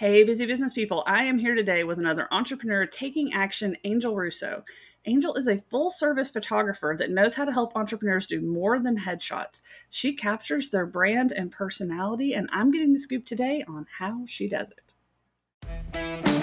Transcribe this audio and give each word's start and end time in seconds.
Hey, 0.00 0.24
busy 0.24 0.46
business 0.46 0.72
people. 0.72 1.04
I 1.06 1.24
am 1.24 1.38
here 1.38 1.54
today 1.54 1.84
with 1.84 1.98
another 1.98 2.26
entrepreneur 2.30 2.86
taking 2.86 3.34
action, 3.34 3.76
Angel 3.84 4.16
Russo. 4.16 4.64
Angel 5.04 5.34
is 5.34 5.46
a 5.46 5.58
full 5.58 5.90
service 5.90 6.30
photographer 6.30 6.96
that 6.98 7.10
knows 7.10 7.34
how 7.34 7.44
to 7.44 7.52
help 7.52 7.76
entrepreneurs 7.76 8.26
do 8.26 8.40
more 8.40 8.80
than 8.80 8.96
headshots. 8.96 9.60
She 9.90 10.14
captures 10.14 10.70
their 10.70 10.86
brand 10.86 11.32
and 11.32 11.52
personality, 11.52 12.32
and 12.32 12.48
I'm 12.50 12.70
getting 12.70 12.94
the 12.94 12.98
scoop 12.98 13.26
today 13.26 13.62
on 13.68 13.86
how 13.98 14.24
she 14.26 14.48
does 14.48 14.70
it. 14.70 16.39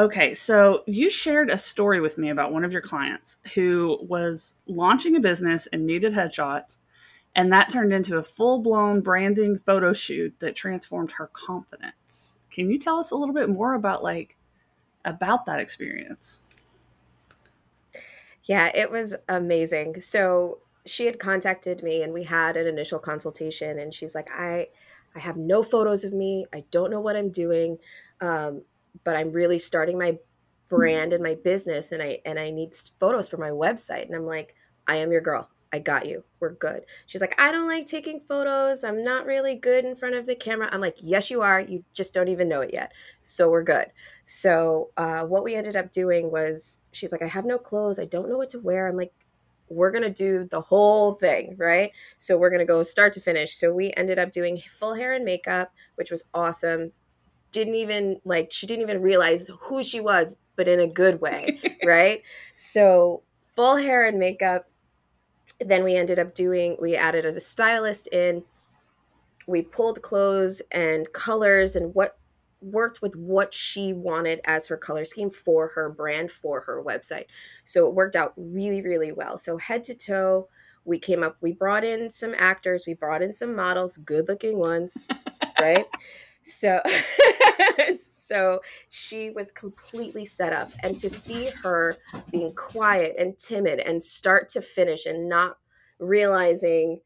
Okay, 0.00 0.32
so 0.32 0.82
you 0.86 1.10
shared 1.10 1.50
a 1.50 1.58
story 1.58 2.00
with 2.00 2.16
me 2.16 2.30
about 2.30 2.54
one 2.54 2.64
of 2.64 2.72
your 2.72 2.80
clients 2.80 3.36
who 3.54 3.98
was 4.00 4.56
launching 4.66 5.14
a 5.14 5.20
business 5.20 5.68
and 5.74 5.86
needed 5.86 6.14
headshots, 6.14 6.78
and 7.36 7.52
that 7.52 7.68
turned 7.68 7.92
into 7.92 8.16
a 8.16 8.22
full 8.22 8.62
blown 8.62 9.02
branding 9.02 9.58
photo 9.58 9.92
shoot 9.92 10.34
that 10.38 10.56
transformed 10.56 11.12
her 11.12 11.26
confidence. 11.26 12.38
Can 12.50 12.70
you 12.70 12.78
tell 12.78 12.98
us 12.98 13.10
a 13.10 13.14
little 13.14 13.34
bit 13.34 13.50
more 13.50 13.74
about 13.74 14.02
like 14.02 14.38
about 15.04 15.44
that 15.44 15.60
experience? 15.60 16.40
Yeah, 18.44 18.70
it 18.74 18.90
was 18.90 19.14
amazing. 19.28 20.00
So 20.00 20.60
she 20.86 21.04
had 21.04 21.18
contacted 21.18 21.82
me 21.82 22.02
and 22.02 22.14
we 22.14 22.24
had 22.24 22.56
an 22.56 22.66
initial 22.66 22.98
consultation 22.98 23.78
and 23.78 23.92
she's 23.92 24.14
like, 24.14 24.30
I 24.32 24.68
I 25.14 25.18
have 25.18 25.36
no 25.36 25.62
photos 25.62 26.04
of 26.04 26.14
me. 26.14 26.46
I 26.54 26.64
don't 26.70 26.90
know 26.90 27.00
what 27.00 27.16
I'm 27.16 27.30
doing. 27.30 27.76
Um, 28.22 28.62
but 29.04 29.16
I'm 29.16 29.32
really 29.32 29.58
starting 29.58 29.98
my 29.98 30.18
brand 30.68 31.12
and 31.12 31.22
my 31.22 31.34
business 31.34 31.92
and 31.92 32.02
I 32.02 32.20
and 32.24 32.38
I 32.38 32.50
need 32.50 32.74
photos 33.00 33.28
for 33.28 33.36
my 33.36 33.50
website 33.50 34.06
and 34.06 34.14
I'm 34.14 34.26
like 34.26 34.54
I 34.86 34.96
am 34.96 35.12
your 35.12 35.20
girl. 35.20 35.48
I 35.72 35.78
got 35.78 36.06
you. 36.06 36.24
We're 36.40 36.54
good. 36.54 36.84
She's 37.06 37.20
like, 37.20 37.40
I 37.40 37.52
don't 37.52 37.68
like 37.68 37.86
taking 37.86 38.20
photos. 38.28 38.82
I'm 38.82 39.04
not 39.04 39.24
really 39.24 39.54
good 39.54 39.84
in 39.84 39.94
front 39.94 40.16
of 40.16 40.26
the 40.26 40.34
camera. 40.34 40.68
I'm 40.72 40.80
like, 40.80 40.96
yes, 41.00 41.30
you 41.30 41.42
are. 41.42 41.60
You 41.60 41.84
just 41.92 42.12
don't 42.12 42.28
even 42.28 42.48
know 42.48 42.60
it 42.60 42.70
yet. 42.72 42.92
So 43.22 43.48
we're 43.48 43.62
good. 43.62 43.86
So 44.26 44.90
uh, 44.96 45.20
what 45.20 45.44
we 45.44 45.54
ended 45.54 45.76
up 45.76 45.92
doing 45.92 46.32
was, 46.32 46.80
she's 46.90 47.12
like, 47.12 47.22
I 47.22 47.28
have 47.28 47.44
no 47.44 47.56
clothes. 47.56 48.00
I 48.00 48.04
don't 48.06 48.28
know 48.28 48.36
what 48.36 48.50
to 48.50 48.58
wear. 48.58 48.88
I'm 48.88 48.96
like, 48.96 49.12
we're 49.68 49.92
going 49.92 50.02
to 50.02 50.10
do 50.10 50.48
the 50.50 50.60
whole 50.60 51.14
thing, 51.14 51.54
right? 51.56 51.92
So 52.18 52.36
we're 52.36 52.50
going 52.50 52.58
to 52.58 52.66
go 52.66 52.82
start 52.82 53.12
to 53.12 53.20
finish. 53.20 53.54
So 53.54 53.72
we 53.72 53.92
ended 53.96 54.18
up 54.18 54.32
doing 54.32 54.60
full 54.76 54.94
hair 54.94 55.14
and 55.14 55.24
makeup, 55.24 55.72
which 55.94 56.10
was 56.10 56.24
awesome 56.34 56.90
didn't 57.50 57.74
even 57.74 58.20
like 58.24 58.52
she 58.52 58.66
didn't 58.66 58.82
even 58.82 59.02
realize 59.02 59.48
who 59.60 59.82
she 59.82 60.00
was 60.00 60.36
but 60.56 60.68
in 60.68 60.80
a 60.80 60.86
good 60.86 61.20
way 61.20 61.58
right? 61.84 62.22
So 62.56 63.22
full 63.56 63.76
hair 63.76 64.06
and 64.06 64.18
makeup. 64.18 64.66
Then 65.58 65.84
we 65.84 65.96
ended 65.96 66.18
up 66.18 66.34
doing 66.34 66.76
we 66.80 66.96
added 66.96 67.24
a 67.24 67.40
stylist 67.40 68.08
in. 68.08 68.42
We 69.46 69.62
pulled 69.62 70.02
clothes 70.02 70.62
and 70.70 71.10
colors 71.12 71.76
and 71.76 71.94
what 71.94 72.16
worked 72.62 73.00
with 73.00 73.16
what 73.16 73.54
she 73.54 73.92
wanted 73.94 74.40
as 74.44 74.66
her 74.66 74.76
color 74.76 75.04
scheme 75.04 75.30
for 75.30 75.68
her 75.68 75.88
brand 75.88 76.30
for 76.30 76.60
her 76.60 76.82
website. 76.84 77.24
So 77.64 77.88
it 77.88 77.94
worked 77.94 78.16
out 78.16 78.32
really 78.36 78.82
really 78.82 79.12
well. 79.12 79.38
So 79.38 79.56
head 79.56 79.84
to 79.84 79.94
toe 79.94 80.48
we 80.84 80.98
came 80.98 81.22
up 81.22 81.36
we 81.40 81.52
brought 81.52 81.84
in 81.84 82.08
some 82.08 82.34
actors 82.36 82.84
we 82.86 82.94
brought 82.94 83.22
in 83.22 83.32
some 83.32 83.54
models 83.54 83.96
good 83.98 84.28
looking 84.28 84.58
ones 84.58 84.96
right 85.60 85.84
so 86.42 86.80
so 87.98 88.60
she 88.88 89.30
was 89.30 89.50
completely 89.50 90.24
set 90.24 90.52
up 90.52 90.70
and 90.82 90.98
to 90.98 91.10
see 91.10 91.50
her 91.62 91.96
being 92.30 92.54
quiet 92.54 93.14
and 93.18 93.36
timid 93.38 93.80
and 93.80 94.02
start 94.02 94.48
to 94.48 94.60
finish 94.60 95.06
and 95.06 95.28
not 95.28 95.58
realizing 95.98 97.00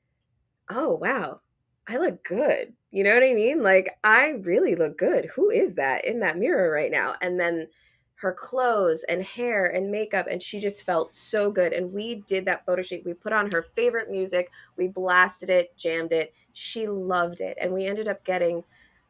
oh 0.70 0.94
wow 0.94 1.40
i 1.88 1.96
look 1.96 2.22
good 2.24 2.74
you 2.94 3.02
know 3.02 3.12
what 3.12 3.24
i 3.24 3.34
mean? 3.34 3.60
Like 3.60 3.98
i 4.04 4.36
really 4.42 4.76
look 4.76 4.96
good. 4.96 5.24
Who 5.34 5.50
is 5.50 5.74
that 5.74 6.04
in 6.04 6.20
that 6.20 6.38
mirror 6.38 6.70
right 6.70 6.92
now? 6.92 7.16
And 7.20 7.40
then 7.40 7.66
her 8.14 8.32
clothes 8.32 9.04
and 9.08 9.20
hair 9.20 9.66
and 9.66 9.90
makeup 9.90 10.28
and 10.30 10.40
she 10.40 10.60
just 10.60 10.84
felt 10.84 11.12
so 11.12 11.50
good 11.50 11.72
and 11.72 11.92
we 11.92 12.22
did 12.28 12.44
that 12.44 12.64
photo 12.64 12.82
shoot. 12.82 13.04
We 13.04 13.12
put 13.12 13.32
on 13.32 13.50
her 13.50 13.62
favorite 13.62 14.12
music. 14.12 14.48
We 14.76 14.86
blasted 14.86 15.50
it 15.50 15.76
jammed 15.76 16.12
it. 16.12 16.32
She 16.52 16.86
loved 16.86 17.40
it 17.40 17.58
and 17.60 17.72
we 17.72 17.84
ended 17.84 18.06
up 18.06 18.24
getting 18.24 18.62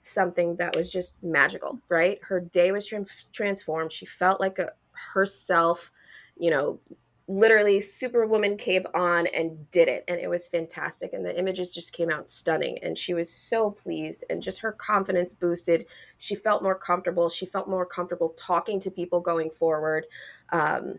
something 0.04 0.56
that 0.56 0.76
was 0.76 0.90
just 0.90 1.22
magical, 1.22 1.80
right? 1.88 2.18
Her 2.22 2.40
day 2.40 2.72
was 2.72 2.90
transformed. 3.32 3.92
She 3.92 4.06
felt 4.06 4.40
like 4.40 4.58
a 4.58 4.70
herself, 4.92 5.90
you 6.36 6.50
know, 6.50 6.78
literally 7.26 7.80
superwoman 7.80 8.54
cape 8.56 8.86
on 8.94 9.26
and 9.28 9.70
did 9.70 9.88
it 9.88 10.04
and 10.08 10.20
it 10.20 10.28
was 10.28 10.46
fantastic 10.46 11.14
and 11.14 11.24
the 11.24 11.38
images 11.38 11.72
just 11.72 11.94
came 11.94 12.10
out 12.10 12.28
stunning 12.28 12.76
and 12.82 12.98
she 12.98 13.14
was 13.14 13.32
so 13.32 13.70
pleased 13.70 14.24
and 14.28 14.42
just 14.42 14.60
her 14.60 14.72
confidence 14.72 15.32
boosted 15.32 15.86
she 16.18 16.34
felt 16.34 16.62
more 16.62 16.74
comfortable 16.74 17.30
she 17.30 17.46
felt 17.46 17.66
more 17.66 17.86
comfortable 17.86 18.34
talking 18.36 18.78
to 18.78 18.90
people 18.90 19.20
going 19.20 19.48
forward 19.48 20.04
um, 20.52 20.98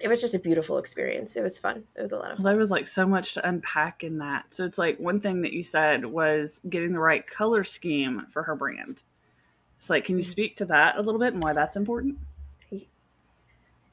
it 0.00 0.08
was 0.08 0.20
just 0.20 0.34
a 0.34 0.38
beautiful 0.38 0.78
experience. 0.78 1.36
It 1.36 1.42
was 1.42 1.58
fun. 1.58 1.84
It 1.96 2.02
was 2.02 2.12
a 2.12 2.16
lot 2.16 2.32
of 2.32 2.38
fun. 2.38 2.46
There 2.46 2.56
was 2.56 2.70
like 2.70 2.86
so 2.86 3.06
much 3.06 3.34
to 3.34 3.46
unpack 3.46 4.02
in 4.02 4.18
that. 4.18 4.46
So 4.54 4.64
it's 4.64 4.78
like 4.78 4.98
one 4.98 5.20
thing 5.20 5.42
that 5.42 5.52
you 5.52 5.62
said 5.62 6.04
was 6.04 6.60
getting 6.68 6.92
the 6.92 6.98
right 6.98 7.26
color 7.26 7.62
scheme 7.62 8.26
for 8.30 8.42
her 8.42 8.56
brand. 8.56 9.04
It's 9.76 9.90
like, 9.90 10.04
can 10.04 10.16
you 10.16 10.22
mm-hmm. 10.22 10.30
speak 10.30 10.56
to 10.56 10.64
that 10.66 10.96
a 10.96 11.02
little 11.02 11.20
bit 11.20 11.34
and 11.34 11.42
why 11.42 11.52
that's 11.52 11.76
important? 11.76 12.18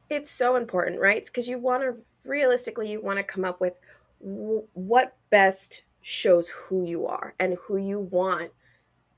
It's 0.09 0.31
so 0.31 0.55
important, 0.55 0.99
right? 0.99 1.23
Because 1.23 1.47
you 1.47 1.59
want 1.59 1.83
to 1.83 1.95
realistically, 2.23 2.91
you 2.91 3.01
want 3.01 3.17
to 3.17 3.23
come 3.23 3.45
up 3.45 3.61
with 3.61 3.73
w- 4.21 4.63
what 4.73 5.15
best 5.29 5.83
shows 6.01 6.49
who 6.49 6.87
you 6.87 7.05
are 7.05 7.35
and 7.39 7.57
who 7.61 7.77
you 7.77 7.99
want 7.99 8.51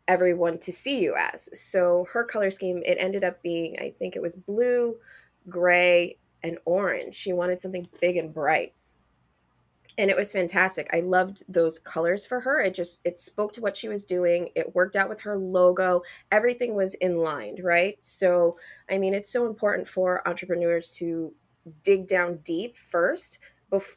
everyone 0.08 0.58
to 0.60 0.72
see 0.72 1.00
you 1.00 1.16
as. 1.18 1.48
So 1.54 2.08
her 2.12 2.24
color 2.26 2.50
scheme, 2.50 2.82
it 2.86 2.98
ended 3.00 3.24
up 3.24 3.42
being, 3.42 3.78
I 3.80 3.94
think 3.98 4.16
it 4.16 4.22
was 4.22 4.36
blue, 4.36 4.98
gray, 5.48 6.18
and 6.44 6.58
orange. 6.66 7.16
She 7.16 7.34
wanted 7.34 7.62
something 7.62 7.88
big 8.00 8.18
and 8.18 8.34
bright. 8.34 8.74
And 9.98 10.10
it 10.10 10.16
was 10.16 10.32
fantastic. 10.32 10.90
I 10.94 11.02
loved 11.02 11.44
those 11.50 11.78
colors 11.78 12.26
for 12.26 12.40
her. 12.40 12.62
It 12.62 12.74
just 12.74 13.02
it 13.04 13.20
spoke 13.20 13.52
to 13.54 13.62
what 13.62 13.76
she 13.76 13.90
was 13.90 14.06
doing. 14.06 14.50
It 14.56 14.74
worked 14.74 14.96
out 14.96 15.10
with 15.10 15.22
her 15.22 15.36
logo. 15.36 16.02
Everything 16.32 16.76
was 16.76 16.94
in 16.96 17.18
line, 17.18 17.58
right? 17.62 17.98
So, 18.00 18.58
I 18.90 18.98
mean, 18.98 19.14
it's 19.14 19.32
so 19.32 19.46
important 19.46 19.88
for 19.88 20.26
entrepreneurs 20.28 20.92
to 20.92 21.34
dig 21.84 22.08
down 22.08 22.38
deep 22.38 22.78
first 22.78 23.40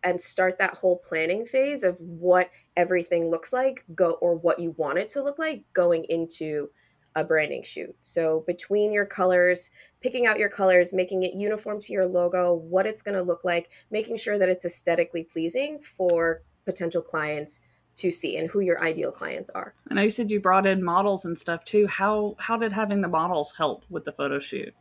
and 0.02 0.20
start 0.20 0.58
that 0.58 0.74
whole 0.74 0.98
planning 0.98 1.44
phase 1.44 1.82
of 1.82 1.98
what 2.00 2.50
everything 2.76 3.30
looks 3.30 3.52
like 3.52 3.84
go 3.94 4.12
or 4.20 4.36
what 4.36 4.60
you 4.60 4.72
want 4.76 4.98
it 4.98 5.08
to 5.08 5.22
look 5.22 5.38
like 5.38 5.64
going 5.72 6.04
into 6.04 6.70
a 7.14 7.24
branding 7.24 7.62
shoot. 7.62 7.94
So 8.00 8.44
between 8.46 8.92
your 8.92 9.06
colors, 9.06 9.70
picking 10.00 10.26
out 10.26 10.38
your 10.38 10.48
colors, 10.48 10.92
making 10.92 11.22
it 11.22 11.34
uniform 11.34 11.78
to 11.80 11.92
your 11.92 12.06
logo, 12.06 12.54
what 12.54 12.86
it's 12.86 13.02
going 13.02 13.16
to 13.16 13.22
look 13.22 13.44
like, 13.44 13.70
making 13.90 14.16
sure 14.16 14.38
that 14.38 14.48
it's 14.48 14.64
aesthetically 14.64 15.24
pleasing 15.24 15.78
for 15.80 16.42
potential 16.64 17.02
clients 17.02 17.60
to 17.96 18.10
see 18.10 18.36
and 18.36 18.50
who 18.50 18.60
your 18.60 18.82
ideal 18.82 19.12
clients 19.12 19.50
are. 19.50 19.72
And 19.88 19.98
I 19.98 20.02
know 20.02 20.04
you 20.04 20.10
said 20.10 20.30
you 20.30 20.40
brought 20.40 20.66
in 20.66 20.82
models 20.82 21.24
and 21.24 21.38
stuff 21.38 21.64
too. 21.64 21.86
How 21.86 22.34
how 22.38 22.56
did 22.56 22.72
having 22.72 23.00
the 23.00 23.08
models 23.08 23.54
help 23.56 23.84
with 23.88 24.04
the 24.04 24.12
photo 24.12 24.40
shoot? 24.40 24.74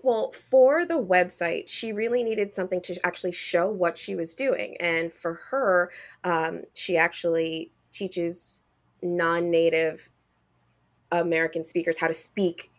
Well, 0.00 0.32
for 0.32 0.84
the 0.84 1.00
website, 1.00 1.68
she 1.68 1.92
really 1.92 2.22
needed 2.22 2.52
something 2.52 2.80
to 2.82 3.06
actually 3.06 3.32
show 3.32 3.68
what 3.68 3.98
she 3.98 4.14
was 4.14 4.34
doing. 4.34 4.76
And 4.78 5.12
for 5.12 5.34
her, 5.50 5.90
um, 6.22 6.62
she 6.74 6.96
actually 6.96 7.72
teaches 7.90 8.62
non-native 9.02 10.08
American 11.10 11.64
speakers 11.64 11.98
how 11.98 12.06
to 12.06 12.14
speak 12.14 12.70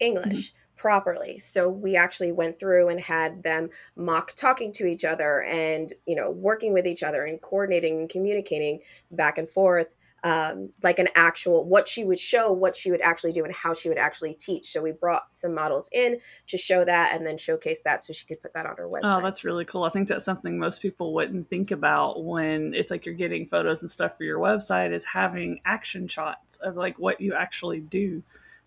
English. 0.00 0.48
Mm-hmm. 0.48 0.56
properly 0.76 1.38
so 1.38 1.68
we 1.68 1.94
actually 1.94 2.32
went 2.32 2.58
through 2.58 2.88
and 2.88 3.00
had 3.00 3.42
them 3.42 3.68
mock 3.96 4.32
talking 4.34 4.72
to 4.72 4.86
each 4.86 5.04
other 5.04 5.42
and 5.42 5.92
you 6.06 6.16
know 6.16 6.30
working 6.30 6.72
with 6.72 6.86
each 6.86 7.02
other 7.02 7.26
and 7.26 7.42
coordinating 7.42 8.00
and 8.00 8.08
communicating 8.08 8.80
back 9.10 9.36
and 9.36 9.50
forth 9.50 9.94
um, 10.22 10.70
like 10.82 10.98
an 10.98 11.08
actual 11.14 11.64
what 11.64 11.88
she 11.88 12.04
would 12.04 12.18
show 12.18 12.52
what 12.52 12.76
she 12.76 12.90
would 12.90 13.00
actually 13.00 13.32
do 13.32 13.44
and 13.44 13.54
how 13.54 13.72
she 13.72 13.88
would 13.88 13.98
actually 13.98 14.34
teach. 14.34 14.72
So 14.72 14.82
we 14.82 14.92
brought 14.92 15.34
some 15.34 15.54
models 15.54 15.88
in 15.92 16.18
to 16.48 16.56
show 16.56 16.84
that 16.84 17.14
and 17.14 17.26
then 17.26 17.38
showcase 17.38 17.82
that 17.82 18.04
so 18.04 18.12
she 18.12 18.26
could 18.26 18.40
put 18.42 18.52
that 18.54 18.66
on 18.66 18.76
her 18.76 18.86
oh, 18.86 18.90
website. 18.90 19.18
oh 19.18 19.22
that's 19.22 19.44
really 19.44 19.64
cool. 19.64 19.84
I 19.84 19.90
think 19.90 20.08
that's 20.08 20.24
something 20.24 20.58
most 20.58 20.82
people 20.82 21.14
wouldn't 21.14 21.48
think 21.48 21.70
about 21.70 22.24
when 22.24 22.74
it's 22.74 22.90
like 22.90 23.06
you're 23.06 23.14
getting 23.14 23.46
photos 23.46 23.80
and 23.80 23.90
stuff 23.90 24.16
for 24.16 24.24
your 24.24 24.38
website 24.38 24.92
is 24.92 25.04
having 25.04 25.60
action 25.64 26.06
shots 26.06 26.58
of 26.58 26.76
like 26.76 26.98
what 26.98 27.20
you 27.20 27.34
actually 27.34 27.80
do. 27.80 28.22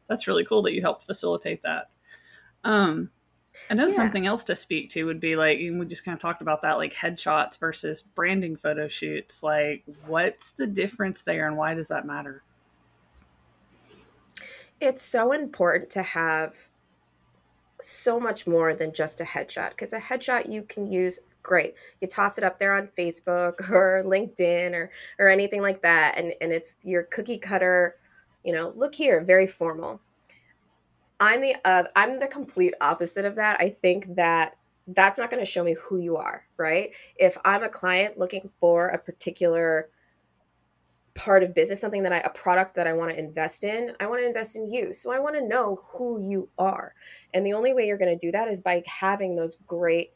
That's 0.07 0.27
really 0.27 0.45
cool 0.45 0.63
that 0.63 0.73
you 0.73 0.81
helped 0.81 1.05
facilitate 1.05 1.61
that. 1.63 1.89
Um 2.63 3.11
I 3.69 3.73
know 3.75 3.87
yeah. 3.87 3.95
something 3.95 4.25
else 4.25 4.43
to 4.45 4.55
speak 4.55 4.89
to 4.89 5.05
would 5.05 5.19
be 5.19 5.35
like, 5.35 5.57
we 5.57 5.85
just 5.85 6.03
kind 6.03 6.15
of 6.15 6.21
talked 6.21 6.41
about 6.41 6.61
that, 6.63 6.77
like 6.77 6.93
headshots 6.93 7.57
versus 7.59 8.01
branding 8.01 8.55
photo 8.55 8.87
shoots. 8.87 9.43
Like, 9.43 9.83
what's 10.07 10.51
the 10.51 10.67
difference 10.67 11.21
there 11.21 11.47
and 11.47 11.57
why 11.57 11.73
does 11.73 11.87
that 11.89 12.05
matter? 12.05 12.43
It's 14.81 15.03
so 15.03 15.31
important 15.31 15.89
to 15.91 16.03
have 16.03 16.69
so 17.81 18.19
much 18.19 18.47
more 18.47 18.73
than 18.73 18.93
just 18.93 19.19
a 19.19 19.23
headshot 19.23 19.71
because 19.71 19.93
a 19.93 19.99
headshot 19.99 20.51
you 20.51 20.63
can 20.63 20.89
use 20.91 21.19
great 21.41 21.75
you 21.99 22.07
toss 22.07 22.37
it 22.37 22.43
up 22.43 22.57
there 22.57 22.73
on 22.73 22.87
facebook 22.97 23.55
or 23.69 24.03
linkedin 24.05 24.73
or 24.73 24.89
or 25.19 25.27
anything 25.27 25.61
like 25.61 25.81
that 25.81 26.17
and 26.17 26.33
and 26.39 26.53
it's 26.53 26.75
your 26.83 27.03
cookie 27.03 27.37
cutter 27.37 27.95
you 28.45 28.53
know 28.53 28.71
look 28.75 28.95
here 28.95 29.21
very 29.21 29.45
formal 29.45 29.99
i'm 31.19 31.41
the 31.41 31.55
uh, 31.65 31.83
i'm 31.95 32.19
the 32.19 32.27
complete 32.27 32.73
opposite 32.81 33.25
of 33.25 33.35
that 33.35 33.57
i 33.59 33.69
think 33.69 34.15
that 34.15 34.57
that's 34.87 35.17
not 35.17 35.31
going 35.31 35.43
to 35.43 35.49
show 35.49 35.63
me 35.63 35.75
who 35.81 35.97
you 35.97 36.17
are 36.17 36.45
right 36.57 36.91
if 37.15 37.37
i'm 37.45 37.63
a 37.63 37.69
client 37.69 38.17
looking 38.17 38.49
for 38.59 38.89
a 38.89 38.97
particular 38.97 39.89
part 41.15 41.43
of 41.43 41.53
business, 41.53 41.79
something 41.79 42.03
that 42.03 42.13
I, 42.13 42.19
a 42.19 42.29
product 42.29 42.75
that 42.75 42.87
I 42.87 42.93
want 42.93 43.11
to 43.11 43.19
invest 43.19 43.63
in, 43.63 43.93
I 43.99 44.07
want 44.07 44.21
to 44.21 44.27
invest 44.27 44.55
in 44.55 44.71
you. 44.71 44.93
So 44.93 45.11
I 45.11 45.19
want 45.19 45.35
to 45.35 45.47
know 45.47 45.81
who 45.83 46.19
you 46.19 46.49
are. 46.57 46.93
And 47.33 47.45
the 47.45 47.53
only 47.53 47.73
way 47.73 47.85
you're 47.85 47.97
going 47.97 48.17
to 48.17 48.25
do 48.25 48.31
that 48.31 48.47
is 48.47 48.61
by 48.61 48.83
having 48.87 49.35
those 49.35 49.57
great, 49.67 50.11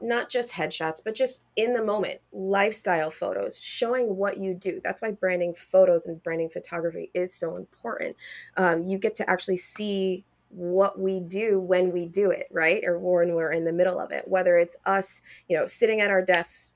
not 0.00 0.30
just 0.30 0.50
headshots, 0.50 1.00
but 1.04 1.14
just 1.14 1.44
in 1.56 1.74
the 1.74 1.84
moment 1.84 2.20
lifestyle 2.32 3.10
photos 3.10 3.58
showing 3.58 4.16
what 4.16 4.38
you 4.38 4.54
do. 4.54 4.80
That's 4.82 5.00
why 5.00 5.12
branding 5.12 5.54
photos 5.54 6.06
and 6.06 6.22
branding 6.22 6.50
photography 6.50 7.10
is 7.14 7.32
so 7.32 7.56
important. 7.56 8.16
Um, 8.56 8.82
you 8.82 8.98
get 8.98 9.14
to 9.16 9.30
actually 9.30 9.58
see 9.58 10.24
what 10.52 10.98
we 10.98 11.18
do 11.18 11.58
when 11.58 11.92
we 11.92 12.06
do 12.06 12.30
it, 12.30 12.46
right? 12.50 12.84
Or 12.84 12.98
when 12.98 13.34
we're 13.34 13.52
in 13.52 13.64
the 13.64 13.72
middle 13.72 13.98
of 13.98 14.12
it, 14.12 14.28
whether 14.28 14.58
it's 14.58 14.76
us, 14.84 15.20
you 15.48 15.56
know, 15.56 15.66
sitting 15.66 16.00
at 16.00 16.10
our 16.10 16.22
desks, 16.22 16.74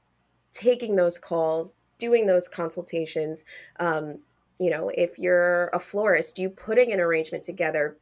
taking 0.52 0.96
those 0.96 1.18
calls, 1.18 1.76
doing 1.98 2.26
those 2.26 2.48
consultations. 2.48 3.44
Um, 3.78 4.18
you 4.58 4.70
know, 4.70 4.88
if 4.88 5.18
you're 5.18 5.68
a 5.68 5.78
florist, 5.78 6.38
you 6.38 6.48
putting 6.48 6.92
an 6.92 7.00
arrangement 7.00 7.44
together, 7.44 7.96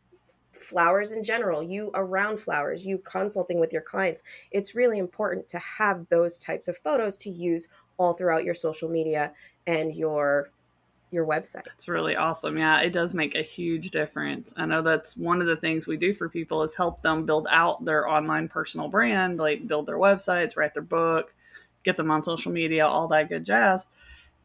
flowers 0.52 1.10
in 1.10 1.24
general, 1.24 1.62
you 1.62 1.90
around 1.94 2.38
flowers, 2.38 2.84
you 2.84 2.98
consulting 2.98 3.58
with 3.58 3.72
your 3.72 3.82
clients. 3.82 4.22
It's 4.52 4.74
really 4.74 4.98
important 4.98 5.48
to 5.48 5.58
have 5.58 6.06
those 6.08 6.38
types 6.38 6.68
of 6.68 6.78
photos 6.78 7.16
to 7.18 7.30
use 7.30 7.68
all 7.96 8.14
throughout 8.14 8.44
your 8.44 8.54
social 8.54 8.88
media 8.88 9.32
and 9.66 9.94
your 9.94 10.50
your 11.14 11.26
website. 11.26 11.66
It's 11.74 11.88
really 11.88 12.16
awesome. 12.16 12.58
Yeah, 12.58 12.80
it 12.80 12.92
does 12.92 13.14
make 13.14 13.34
a 13.34 13.42
huge 13.42 13.90
difference. 13.90 14.52
I 14.56 14.66
know 14.66 14.82
that's 14.82 15.16
one 15.16 15.40
of 15.40 15.46
the 15.46 15.56
things 15.56 15.86
we 15.86 15.96
do 15.96 16.12
for 16.12 16.28
people 16.28 16.62
is 16.62 16.74
help 16.74 17.02
them 17.02 17.24
build 17.24 17.46
out 17.50 17.84
their 17.84 18.08
online 18.08 18.48
personal 18.48 18.88
brand, 18.88 19.38
like 19.38 19.66
build 19.66 19.86
their 19.86 19.98
websites, 19.98 20.56
write 20.56 20.74
their 20.74 20.82
book, 20.82 21.34
get 21.84 21.96
them 21.96 22.10
on 22.10 22.22
social 22.22 22.52
media, 22.52 22.86
all 22.86 23.08
that 23.08 23.28
good 23.28 23.44
jazz. 23.44 23.86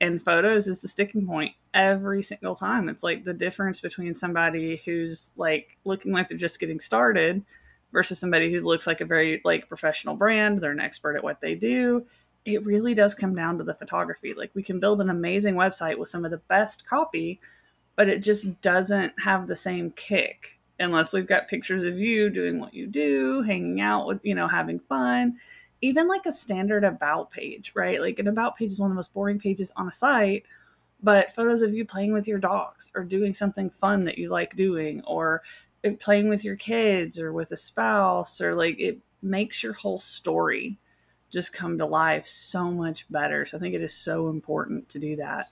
And 0.02 0.22
photos 0.22 0.68
is 0.68 0.82
the 0.82 0.88
sticking 0.88 1.26
point 1.28 1.56
every 1.74 2.24
single 2.24 2.56
time. 2.56 2.88
It's 2.88 3.04
like 3.04 3.26
the 3.26 3.34
difference 3.34 3.82
between 3.82 4.16
somebody 4.16 4.82
who's 4.86 5.32
like 5.36 5.78
looking 5.84 6.12
like 6.14 6.30
they're 6.30 6.38
just 6.38 6.60
getting 6.60 6.80
started 6.80 7.44
versus 7.92 8.20
somebody 8.20 8.52
who 8.52 8.62
looks 8.62 8.88
like 8.88 9.02
a 9.02 9.06
very 9.06 9.42
like 9.44 9.68
professional 9.68 10.16
brand, 10.16 10.62
they're 10.62 10.72
an 10.72 10.80
expert 10.80 11.16
at 11.16 11.24
what 11.24 11.42
they 11.42 11.56
do. 11.56 12.06
It 12.54 12.66
really 12.66 12.94
does 12.94 13.16
come 13.16 13.36
down 13.36 13.58
to 13.58 13.64
the 13.64 13.74
photography. 13.74 14.34
Like 14.34 14.52
we 14.54 14.64
can 14.64 14.80
build 14.80 15.02
an 15.02 15.10
amazing 15.10 15.56
website 15.56 15.98
with 15.98 16.10
some 16.10 16.26
of 16.26 16.32
the 16.32 16.38
best 16.38 16.88
copy, 16.88 17.40
but 17.96 18.10
it 18.10 18.24
just 18.24 18.62
doesn't 18.62 19.14
have 19.20 19.48
the 19.48 19.56
same 19.56 19.92
kick 19.92 20.60
unless 20.80 21.12
we've 21.12 21.28
got 21.28 21.48
pictures 21.48 21.84
of 21.84 22.00
you 22.00 22.30
doing 22.30 22.60
what 22.60 22.74
you 22.74 22.88
do, 22.88 23.42
hanging 23.42 23.82
out 23.82 24.08
with, 24.08 24.20
you 24.24 24.36
know, 24.36 24.48
having 24.48 24.80
fun 24.80 25.38
even 25.82 26.08
like 26.08 26.26
a 26.26 26.34
standard 26.34 26.84
about 26.84 27.32
page, 27.32 27.72
right? 27.76 28.02
Like 28.02 28.20
an 28.20 28.28
about 28.28 28.58
page 28.58 28.72
is 28.72 28.80
one 28.80 28.90
of 28.90 28.92
the 28.92 29.00
most 29.00 29.14
boring 29.14 29.40
pages 29.40 29.72
on 29.76 29.88
a 29.88 29.92
site, 29.92 30.46
but 31.02 31.34
photos 31.34 31.62
of 31.62 31.74
you 31.74 31.86
playing 31.86 32.14
with 32.14 32.28
your 32.28 32.40
dogs 32.40 32.92
or 32.96 33.04
doing 33.04 33.34
something 33.34 33.70
fun 33.70 34.02
that 34.02 34.18
you 34.18 34.30
like 34.30 34.56
doing 34.56 35.02
or 35.06 35.42
eh, 35.84 35.94
playing 36.00 36.28
with 36.28 36.44
your 36.44 36.58
kids 36.58 37.20
or 37.20 37.32
with 37.32 37.52
a 37.52 37.58
spouse 37.58 38.42
or 38.42 38.56
like 38.56 38.80
it 38.80 39.00
makes 39.22 39.64
your 39.64 39.74
whole 39.74 40.00
story 40.00 40.78
just 41.30 41.54
come 41.54 41.78
to 41.78 41.86
life 41.86 42.26
so 42.26 42.72
much 42.72 43.10
better. 43.10 43.46
So 43.46 43.58
I 43.58 43.60
think 43.60 43.76
it 43.76 43.82
is 43.82 43.94
so 43.94 44.30
important 44.30 44.90
to 44.90 45.00
do 45.00 45.16
that. 45.18 45.48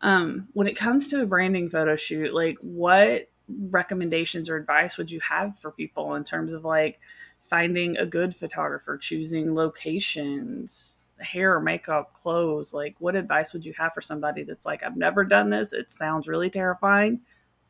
Um, 0.00 0.48
when 0.52 0.66
it 0.66 0.76
comes 0.76 1.08
to 1.08 1.22
a 1.22 1.26
branding 1.26 1.68
photo 1.68 1.96
shoot, 1.96 2.34
like 2.34 2.56
what 2.60 3.28
recommendations 3.70 4.48
or 4.48 4.56
advice 4.56 4.96
would 4.96 5.10
you 5.10 5.20
have 5.20 5.58
for 5.58 5.70
people 5.70 6.14
in 6.14 6.24
terms 6.24 6.52
of 6.52 6.64
like 6.64 6.98
finding 7.42 7.96
a 7.96 8.06
good 8.06 8.34
photographer, 8.34 8.96
choosing 8.96 9.54
locations, 9.54 11.04
hair, 11.22 11.60
makeup, 11.60 12.14
clothes. 12.14 12.74
Like, 12.74 12.96
what 12.98 13.14
advice 13.14 13.52
would 13.52 13.64
you 13.64 13.72
have 13.78 13.92
for 13.94 14.00
somebody 14.00 14.42
that's 14.42 14.66
like, 14.66 14.82
I've 14.82 14.96
never 14.96 15.24
done 15.24 15.50
this? 15.50 15.72
It 15.72 15.90
sounds 15.90 16.28
really 16.28 16.50
terrifying, 16.50 17.20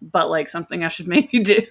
but 0.01 0.31
like 0.31 0.49
something 0.49 0.85
I 0.85 0.89
should 0.89 1.09
maybe 1.09 1.41
do? 1.41 1.63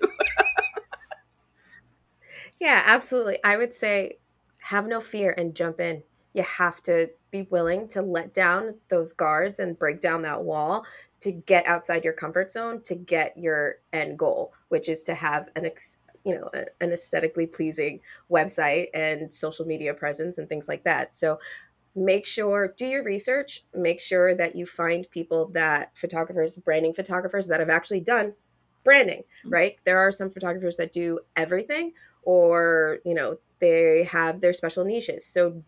yeah, 2.60 2.84
absolutely. 2.86 3.40
I 3.44 3.58
would 3.58 3.74
say 3.74 4.18
have 4.62 4.88
no 4.88 5.00
fear 5.00 5.34
and 5.38 5.56
jump 5.56 5.80
in. 5.80 6.04
You 6.34 6.44
have 6.44 6.82
to 6.84 7.10
be 7.30 7.44
willing 7.50 7.88
to 7.90 8.02
let 8.02 8.34
down 8.34 8.76
those 8.90 9.12
guards 9.12 9.60
and 9.60 9.78
break 9.78 10.00
down 10.00 10.22
that 10.22 10.44
wall 10.44 10.86
to 11.22 11.32
get 11.32 11.68
outside 11.68 12.04
your 12.04 12.14
comfort 12.14 12.52
zone 12.52 12.82
to 12.84 12.96
get 12.96 13.38
your 13.38 13.76
end 13.94 14.18
goal, 14.18 14.54
which 14.70 14.90
is 14.90 15.04
to 15.04 15.14
have 15.14 15.50
an 15.56 15.66
ex- 15.66 15.98
you 16.24 16.36
know 16.36 16.50
a, 16.54 16.66
an 16.82 16.92
aesthetically 16.92 17.48
pleasing 17.48 18.00
website 18.30 18.88
and 18.94 19.34
social 19.34 19.66
media 19.66 19.94
presence 19.94 20.38
and 20.38 20.48
things 20.48 20.68
like 20.68 20.84
that 20.84 21.16
so 21.16 21.40
make 21.96 22.26
sure 22.26 22.74
do 22.78 22.86
your 22.86 23.04
research 23.04 23.64
make 23.74 24.00
sure 24.00 24.36
that 24.36 24.56
you 24.56 24.66
find 24.66 25.10
people 25.10 25.48
that 25.48 25.92
photographers 25.96 26.56
branding 26.58 26.94
photographers 26.94 27.48
that 27.48 27.60
have 27.60 27.70
actually 27.70 28.00
done 28.00 28.34
branding 28.84 29.20
mm-hmm. 29.20 29.50
right 29.50 29.78
there 29.84 29.98
are 29.98 30.12
some 30.12 30.30
photographers 30.30 30.78
that 30.78 30.92
do 30.92 31.20
everything 31.36 31.92
or 32.24 33.00
you 33.04 33.14
know 33.14 33.38
they 33.62 34.04
have 34.04 34.42
their 34.42 34.54
special 34.54 34.84
niches 34.84 35.26
so 35.26 35.64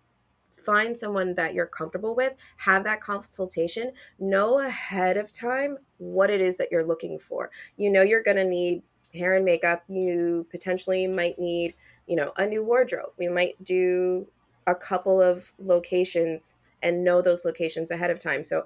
find 0.66 0.98
someone 0.98 1.36
that 1.36 1.54
you're 1.54 1.66
comfortable 1.66 2.16
with 2.16 2.34
have 2.58 2.84
that 2.84 3.02
consultation 3.02 3.92
know 4.20 4.60
ahead 4.60 5.18
of 5.18 5.32
time 5.32 5.78
what 5.98 6.30
it 6.30 6.42
is 6.42 6.58
that 6.58 6.70
you're 6.72 6.86
looking 6.86 7.18
for 7.20 7.50
you 7.78 7.90
know 7.90 8.02
you're 8.02 8.24
going 8.24 8.38
to 8.38 8.44
need 8.44 8.82
hair 9.14 9.36
and 9.36 9.46
makeup, 9.46 9.84
you 9.88 10.46
potentially 10.50 11.08
might 11.08 11.38
need, 11.38 11.76
you 12.08 12.16
know, 12.16 12.34
a 12.38 12.46
new 12.46 12.64
wardrobe. 12.64 13.12
We 13.18 13.28
might 13.28 13.64
do 13.64 14.28
a 14.66 14.76
couple 14.76 15.22
of 15.22 15.52
locations 15.60 16.56
and 16.82 17.04
know 17.04 17.22
those 17.22 17.46
locations 17.46 17.92
ahead 17.92 18.12
of 18.12 18.20
time. 18.20 18.44
So 18.44 18.64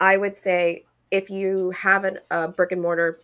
I 0.00 0.16
would 0.16 0.36
say 0.36 0.84
if 1.10 1.30
you 1.30 1.70
have 1.70 2.04
an, 2.04 2.18
a 2.30 2.48
brick 2.48 2.72
and 2.72 2.82
mortar 2.82 3.20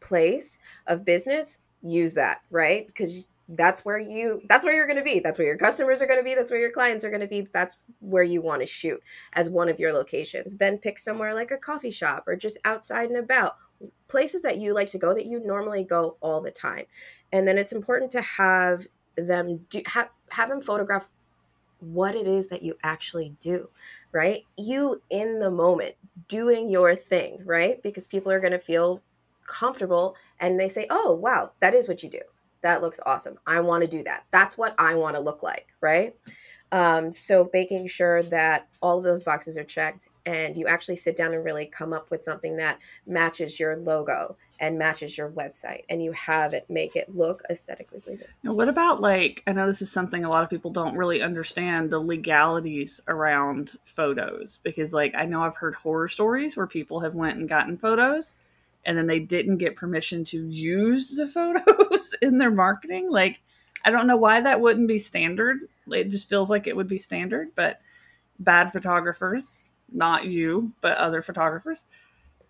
place 0.00 0.58
of 0.86 1.04
business, 1.04 1.58
use 1.82 2.14
that, 2.14 2.40
right? 2.50 2.86
Because 2.86 3.28
that's 3.48 3.84
where 3.84 3.98
you 3.98 4.40
that's 4.48 4.64
where 4.64 4.74
you're 4.74 4.86
going 4.86 4.98
to 4.98 5.04
be. 5.04 5.18
That's 5.18 5.38
where 5.38 5.46
your 5.46 5.58
customers 5.58 6.00
are 6.00 6.06
going 6.06 6.18
to 6.18 6.24
be. 6.24 6.34
That's 6.34 6.50
where 6.50 6.60
your 6.60 6.70
clients 6.70 7.04
are 7.04 7.10
going 7.10 7.20
to 7.20 7.26
be. 7.26 7.46
That's 7.52 7.84
where 8.00 8.22
you 8.22 8.40
want 8.40 8.62
to 8.62 8.66
shoot 8.66 9.02
as 9.34 9.50
one 9.50 9.68
of 9.68 9.78
your 9.78 9.92
locations. 9.92 10.56
Then 10.56 10.78
pick 10.78 10.98
somewhere 10.98 11.34
like 11.34 11.50
a 11.50 11.58
coffee 11.58 11.90
shop 11.90 12.24
or 12.26 12.36
just 12.36 12.58
outside 12.64 13.10
and 13.10 13.18
about 13.18 13.56
places 14.08 14.42
that 14.42 14.58
you 14.58 14.72
like 14.72 14.88
to 14.90 14.98
go 14.98 15.12
that 15.12 15.26
you 15.26 15.40
normally 15.44 15.84
go 15.84 16.16
all 16.20 16.40
the 16.40 16.50
time. 16.50 16.84
And 17.32 17.46
then 17.46 17.58
it's 17.58 17.72
important 17.72 18.10
to 18.12 18.22
have 18.22 18.86
them 19.16 19.66
do 19.68 19.82
have, 19.86 20.08
have 20.30 20.48
them 20.48 20.62
photograph 20.62 21.10
what 21.80 22.14
it 22.14 22.26
is 22.26 22.46
that 22.46 22.62
you 22.62 22.76
actually 22.82 23.34
do 23.40 23.68
right? 24.12 24.44
You 24.56 25.02
in 25.10 25.40
the 25.40 25.50
moment 25.50 25.96
doing 26.28 26.70
your 26.70 26.96
thing 26.96 27.40
right? 27.44 27.82
Because 27.82 28.06
people 28.06 28.32
are 28.32 28.40
going 28.40 28.52
to 28.52 28.58
feel 28.58 29.02
comfortable 29.46 30.16
and 30.40 30.58
they 30.58 30.68
say 30.68 30.86
oh 30.88 31.12
wow 31.12 31.50
that 31.60 31.74
is 31.74 31.86
what 31.86 32.02
you 32.02 32.08
do 32.08 32.20
that 32.64 32.82
looks 32.82 32.98
awesome. 33.06 33.38
I 33.46 33.60
want 33.60 33.82
to 33.82 33.88
do 33.88 34.02
that. 34.02 34.24
That's 34.32 34.58
what 34.58 34.74
i 34.78 34.94
want 34.96 35.14
to 35.14 35.20
look 35.20 35.42
like 35.44 35.68
right? 35.84 36.16
Um, 36.72 37.12
so 37.12 37.48
making 37.52 37.86
sure 37.86 38.22
that 38.24 38.66
all 38.82 38.98
of 38.98 39.04
those 39.04 39.22
boxes 39.22 39.56
are 39.56 39.64
checked 39.64 40.08
and 40.26 40.56
you 40.56 40.66
actually 40.66 40.96
sit 40.96 41.14
down 41.14 41.32
and 41.32 41.44
really 41.44 41.66
come 41.66 41.92
up 41.92 42.10
with 42.10 42.24
something 42.24 42.56
that 42.56 42.80
matches 43.06 43.60
your 43.60 43.76
logo 43.76 44.36
and 44.58 44.78
matches 44.78 45.16
your 45.16 45.30
website 45.30 45.82
and 45.88 46.02
you 46.02 46.10
have 46.12 46.54
it 46.54 46.64
make 46.68 46.96
it 46.96 47.14
look 47.14 47.42
aesthetically 47.50 48.00
pleasing. 48.00 48.26
Now, 48.42 48.54
what 48.54 48.68
about 48.68 49.00
like 49.00 49.42
I 49.46 49.52
know 49.52 49.66
this 49.66 49.82
is 49.82 49.92
something 49.92 50.24
a 50.24 50.30
lot 50.30 50.42
of 50.42 50.50
people 50.50 50.72
don't 50.72 50.96
really 50.96 51.22
understand 51.22 51.90
the 51.90 51.98
legalities 52.00 53.00
around 53.06 53.76
photos 53.84 54.58
because 54.64 54.92
like 54.92 55.14
I 55.14 55.26
know 55.26 55.42
I've 55.42 55.56
heard 55.56 55.74
horror 55.76 56.08
stories 56.08 56.56
where 56.56 56.66
people 56.66 56.98
have 57.00 57.14
went 57.14 57.38
and 57.38 57.48
gotten 57.48 57.76
photos 57.76 58.34
and 58.86 58.96
then 58.96 59.06
they 59.06 59.20
didn't 59.20 59.58
get 59.58 59.76
permission 59.76 60.24
to 60.24 60.46
use 60.48 61.10
the 61.10 61.26
photos 61.28 62.14
in 62.22 62.38
their 62.38 62.50
marketing 62.50 63.10
like 63.10 63.40
I 63.84 63.90
don't 63.90 64.06
know 64.06 64.16
why 64.16 64.40
that 64.40 64.60
wouldn't 64.60 64.88
be 64.88 64.98
standard. 64.98 65.68
It 65.90 66.08
just 66.08 66.28
feels 66.28 66.48
like 66.48 66.66
it 66.66 66.74
would 66.76 66.88
be 66.88 66.98
standard, 66.98 67.48
but 67.54 67.80
bad 68.38 68.72
photographers, 68.72 69.68
not 69.92 70.24
you, 70.24 70.72
but 70.80 70.96
other 70.96 71.20
photographers, 71.20 71.84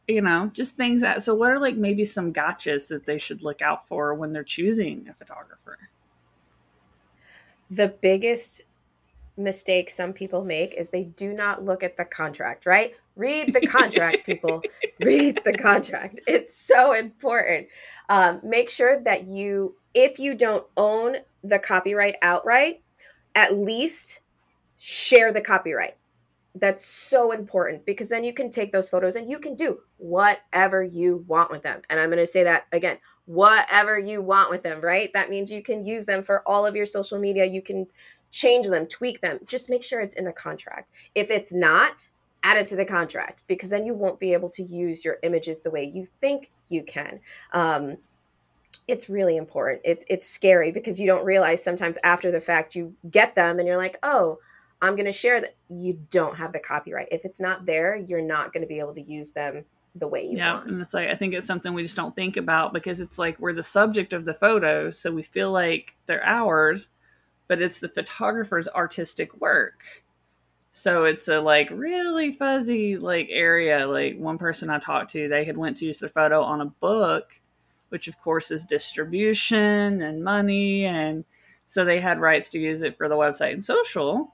you 0.06 0.20
know, 0.20 0.50
just 0.52 0.76
things 0.76 1.00
that. 1.00 1.22
So, 1.22 1.34
what 1.34 1.50
are 1.50 1.58
like 1.58 1.76
maybe 1.76 2.04
some 2.04 2.32
gotchas 2.32 2.88
that 2.88 3.04
they 3.04 3.18
should 3.18 3.42
look 3.42 3.62
out 3.62 3.86
for 3.86 4.14
when 4.14 4.32
they're 4.32 4.44
choosing 4.44 5.06
a 5.10 5.14
photographer? 5.14 5.78
The 7.70 7.88
biggest 7.88 8.62
mistake 9.36 9.90
some 9.90 10.12
people 10.12 10.44
make 10.44 10.74
is 10.74 10.90
they 10.90 11.04
do 11.04 11.32
not 11.32 11.64
look 11.64 11.82
at 11.82 11.96
the 11.96 12.04
contract, 12.04 12.66
right? 12.66 12.94
Read 13.16 13.54
the 13.54 13.66
contract, 13.66 14.26
people. 14.26 14.62
Read 15.00 15.40
the 15.44 15.52
contract. 15.52 16.20
It's 16.26 16.56
so 16.56 16.94
important. 16.94 17.68
Um, 18.08 18.40
make 18.42 18.68
sure 18.68 19.00
that 19.02 19.26
you, 19.26 19.76
if 19.94 20.18
you 20.18 20.34
don't 20.34 20.66
own 20.76 21.16
the 21.42 21.58
copyright 21.58 22.16
outright, 22.22 22.82
at 23.34 23.56
least 23.56 24.20
share 24.78 25.32
the 25.32 25.40
copyright. 25.40 25.96
That's 26.56 26.84
so 26.84 27.32
important 27.32 27.84
because 27.84 28.08
then 28.08 28.22
you 28.22 28.32
can 28.32 28.48
take 28.48 28.70
those 28.70 28.88
photos 28.88 29.16
and 29.16 29.28
you 29.28 29.38
can 29.38 29.56
do 29.56 29.80
whatever 29.96 30.82
you 30.84 31.24
want 31.26 31.50
with 31.50 31.62
them. 31.62 31.82
And 31.90 31.98
I'm 31.98 32.10
going 32.10 32.18
to 32.18 32.26
say 32.26 32.44
that 32.44 32.66
again 32.72 32.98
whatever 33.26 33.98
you 33.98 34.20
want 34.20 34.50
with 34.50 34.62
them, 34.62 34.80
right? 34.80 35.10
That 35.14 35.30
means 35.30 35.50
you 35.50 35.62
can 35.62 35.84
use 35.84 36.04
them 36.04 36.22
for 36.22 36.42
all 36.46 36.66
of 36.66 36.76
your 36.76 36.86
social 36.86 37.18
media. 37.18 37.44
You 37.44 37.62
can 37.62 37.86
change 38.30 38.66
them, 38.66 38.86
tweak 38.86 39.20
them. 39.20 39.38
Just 39.46 39.70
make 39.70 39.82
sure 39.82 40.00
it's 40.00 40.14
in 40.14 40.24
the 40.24 40.32
contract. 40.32 40.90
If 41.14 41.30
it's 41.30 41.52
not, 41.52 41.92
add 42.44 42.58
it 42.58 42.66
to 42.68 42.76
the 42.76 42.84
contract 42.84 43.42
because 43.48 43.70
then 43.70 43.84
you 43.84 43.94
won't 43.94 44.20
be 44.20 44.32
able 44.34 44.50
to 44.50 44.62
use 44.62 45.04
your 45.04 45.16
images 45.22 45.60
the 45.60 45.70
way 45.70 45.90
you 45.92 46.06
think 46.20 46.52
you 46.68 46.84
can. 46.84 47.18
Um, 47.52 47.96
it's 48.86 49.08
really 49.08 49.36
important. 49.36 49.80
It's 49.84 50.04
it's 50.08 50.28
scary 50.28 50.70
because 50.70 51.00
you 51.00 51.06
don't 51.06 51.24
realize 51.24 51.64
sometimes 51.64 51.96
after 52.04 52.30
the 52.30 52.40
fact 52.40 52.74
you 52.74 52.94
get 53.10 53.34
them 53.34 53.58
and 53.58 53.66
you're 53.66 53.78
like, 53.78 53.96
oh, 54.02 54.38
I'm 54.82 54.94
going 54.94 55.06
to 55.06 55.12
share 55.12 55.40
that. 55.40 55.56
You 55.70 55.98
don't 56.10 56.36
have 56.36 56.52
the 56.52 56.58
copyright. 56.58 57.08
If 57.10 57.24
it's 57.24 57.40
not 57.40 57.64
there, 57.64 57.96
you're 57.96 58.20
not 58.20 58.52
going 58.52 58.60
to 58.60 58.66
be 58.66 58.78
able 58.78 58.94
to 58.94 59.00
use 59.02 59.30
them 59.30 59.64
the 59.94 60.08
way 60.08 60.24
you 60.24 60.36
yeah, 60.36 60.54
want. 60.54 60.68
and 60.68 60.80
it's 60.82 60.92
like 60.92 61.08
I 61.08 61.14
think 61.14 61.34
it's 61.34 61.46
something 61.46 61.72
we 61.72 61.82
just 61.82 61.96
don't 61.96 62.16
think 62.16 62.36
about 62.36 62.72
because 62.72 63.00
it's 63.00 63.18
like 63.18 63.38
we're 63.38 63.52
the 63.52 63.62
subject 63.62 64.12
of 64.12 64.24
the 64.24 64.34
photos, 64.34 64.98
so 64.98 65.12
we 65.12 65.22
feel 65.22 65.52
like 65.52 65.94
they're 66.06 66.24
ours, 66.24 66.88
but 67.48 67.62
it's 67.62 67.78
the 67.78 67.88
photographer's 67.88 68.68
artistic 68.68 69.40
work. 69.40 69.84
So 70.76 71.04
it's 71.04 71.28
a 71.28 71.38
like 71.38 71.70
really 71.70 72.32
fuzzy 72.32 72.96
like 72.96 73.28
area. 73.30 73.86
Like 73.86 74.18
one 74.18 74.38
person 74.38 74.70
I 74.70 74.80
talked 74.80 75.12
to, 75.12 75.28
they 75.28 75.44
had 75.44 75.56
went 75.56 75.76
to 75.76 75.86
use 75.86 76.00
their 76.00 76.08
photo 76.08 76.42
on 76.42 76.60
a 76.60 76.66
book, 76.66 77.40
which 77.90 78.08
of 78.08 78.20
course 78.20 78.50
is 78.50 78.64
distribution 78.64 80.02
and 80.02 80.24
money, 80.24 80.84
and 80.84 81.24
so 81.68 81.84
they 81.84 82.00
had 82.00 82.18
rights 82.18 82.50
to 82.50 82.58
use 82.58 82.82
it 82.82 82.98
for 82.98 83.08
the 83.08 83.14
website 83.14 83.52
and 83.52 83.64
social, 83.64 84.28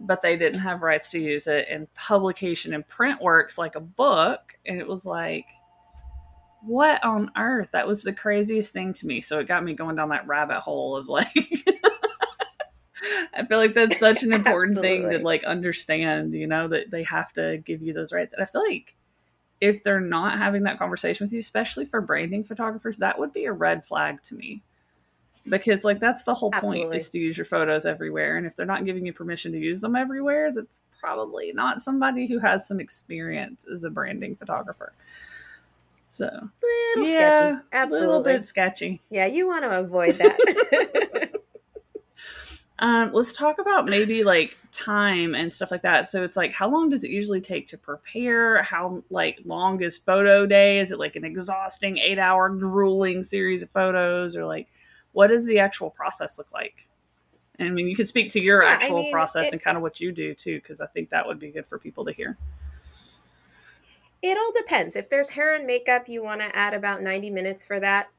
but 0.00 0.22
they 0.22 0.36
didn't 0.36 0.58
have 0.58 0.82
rights 0.82 1.08
to 1.10 1.20
use 1.20 1.46
it 1.46 1.68
in 1.68 1.86
publication 1.94 2.74
and 2.74 2.86
print 2.88 3.22
works 3.22 3.56
like 3.56 3.76
a 3.76 3.80
book. 3.80 4.58
And 4.66 4.80
it 4.80 4.88
was 4.88 5.06
like, 5.06 5.46
what 6.64 7.02
on 7.04 7.30
earth? 7.36 7.68
That 7.70 7.86
was 7.86 8.02
the 8.02 8.12
craziest 8.12 8.72
thing 8.72 8.92
to 8.94 9.06
me. 9.06 9.20
So 9.20 9.38
it 9.38 9.46
got 9.46 9.62
me 9.62 9.72
going 9.72 9.94
down 9.94 10.08
that 10.08 10.26
rabbit 10.26 10.62
hole 10.62 10.96
of 10.96 11.06
like 11.06 11.28
I 13.34 13.44
feel 13.48 13.58
like 13.58 13.74
that's 13.74 13.98
such 13.98 14.22
an 14.22 14.32
important 14.34 14.80
thing 14.80 15.08
to 15.10 15.18
like 15.18 15.44
understand, 15.44 16.34
you 16.34 16.46
know, 16.46 16.68
that 16.68 16.90
they 16.90 17.02
have 17.04 17.32
to 17.34 17.58
give 17.58 17.82
you 17.82 17.92
those 17.92 18.12
rights. 18.12 18.34
And 18.34 18.42
I 18.42 18.46
feel 18.46 18.62
like 18.66 18.94
if 19.60 19.82
they're 19.82 20.00
not 20.00 20.38
having 20.38 20.64
that 20.64 20.78
conversation 20.78 21.24
with 21.24 21.32
you, 21.32 21.40
especially 21.40 21.86
for 21.86 22.00
branding 22.00 22.44
photographers, 22.44 22.98
that 22.98 23.18
would 23.18 23.32
be 23.32 23.46
a 23.46 23.52
red 23.52 23.86
flag 23.86 24.22
to 24.24 24.34
me. 24.34 24.62
Because 25.48 25.84
like 25.84 26.00
that's 26.00 26.24
the 26.24 26.34
whole 26.34 26.50
Absolutely. 26.52 26.84
point 26.84 26.94
is 26.96 27.08
to 27.10 27.18
use 27.18 27.38
your 27.38 27.44
photos 27.44 27.86
everywhere. 27.86 28.36
And 28.36 28.46
if 28.46 28.56
they're 28.56 28.66
not 28.66 28.84
giving 28.84 29.06
you 29.06 29.12
permission 29.12 29.52
to 29.52 29.58
use 29.58 29.80
them 29.80 29.94
everywhere, 29.94 30.52
that's 30.52 30.80
probably 31.00 31.52
not 31.52 31.82
somebody 31.82 32.26
who 32.26 32.40
has 32.40 32.66
some 32.66 32.80
experience 32.80 33.64
as 33.72 33.84
a 33.84 33.90
branding 33.90 34.34
photographer. 34.34 34.92
So 36.10 36.48
little 36.96 37.12
yeah, 37.12 37.58
sketchy. 37.58 37.68
Absolutely. 37.72 38.06
A 38.06 38.08
little 38.08 38.22
bit 38.22 38.48
sketchy. 38.48 39.00
Yeah, 39.10 39.26
you 39.26 39.46
want 39.46 39.64
to 39.64 39.78
avoid 39.78 40.16
that. 40.16 41.12
Um, 42.78 43.10
let's 43.14 43.32
talk 43.32 43.58
about 43.58 43.86
maybe 43.86 44.22
like 44.22 44.56
time 44.70 45.34
and 45.34 45.52
stuff 45.52 45.70
like 45.70 45.82
that. 45.82 46.08
So 46.08 46.22
it's 46.22 46.36
like, 46.36 46.52
how 46.52 46.68
long 46.68 46.90
does 46.90 47.04
it 47.04 47.10
usually 47.10 47.40
take 47.40 47.66
to 47.68 47.78
prepare? 47.78 48.62
How 48.62 49.02
like 49.08 49.40
long 49.46 49.82
is 49.82 49.96
photo 49.96 50.44
day? 50.44 50.78
Is 50.78 50.92
it 50.92 50.98
like 50.98 51.16
an 51.16 51.24
exhausting 51.24 51.96
eight 51.96 52.18
hour 52.18 52.50
grueling 52.50 53.22
series 53.22 53.62
of 53.62 53.70
photos, 53.70 54.36
or 54.36 54.44
like 54.44 54.68
what 55.12 55.28
does 55.28 55.46
the 55.46 55.58
actual 55.58 55.88
process 55.88 56.36
look 56.36 56.52
like? 56.52 56.86
And 57.58 57.68
I 57.68 57.72
mean, 57.72 57.88
you 57.88 57.96
could 57.96 58.08
speak 58.08 58.30
to 58.32 58.40
your 58.40 58.62
yeah, 58.62 58.68
actual 58.68 58.98
I 58.98 59.02
mean, 59.02 59.12
process 59.12 59.46
it, 59.46 59.52
and 59.54 59.62
kind 59.62 59.78
of 59.78 59.82
what 59.82 59.98
you 59.98 60.12
do 60.12 60.34
too, 60.34 60.56
because 60.56 60.82
I 60.82 60.86
think 60.86 61.08
that 61.10 61.26
would 61.26 61.38
be 61.38 61.48
good 61.48 61.66
for 61.66 61.78
people 61.78 62.04
to 62.04 62.12
hear. 62.12 62.36
It 64.20 64.36
all 64.36 64.52
depends. 64.54 64.96
If 64.96 65.08
there's 65.08 65.30
hair 65.30 65.54
and 65.54 65.66
makeup, 65.66 66.08
you 66.08 66.22
want 66.22 66.42
to 66.42 66.54
add 66.54 66.74
about 66.74 67.00
90 67.00 67.30
minutes 67.30 67.64
for 67.64 67.80
that 67.80 68.10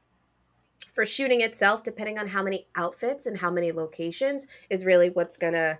for 0.98 1.06
shooting 1.06 1.42
itself, 1.42 1.84
depending 1.84 2.18
on 2.18 2.26
how 2.26 2.42
many 2.42 2.66
outfits 2.74 3.26
and 3.26 3.38
how 3.38 3.48
many 3.48 3.70
locations, 3.70 4.48
is 4.68 4.84
really 4.84 5.10
what's 5.10 5.36
gonna 5.36 5.78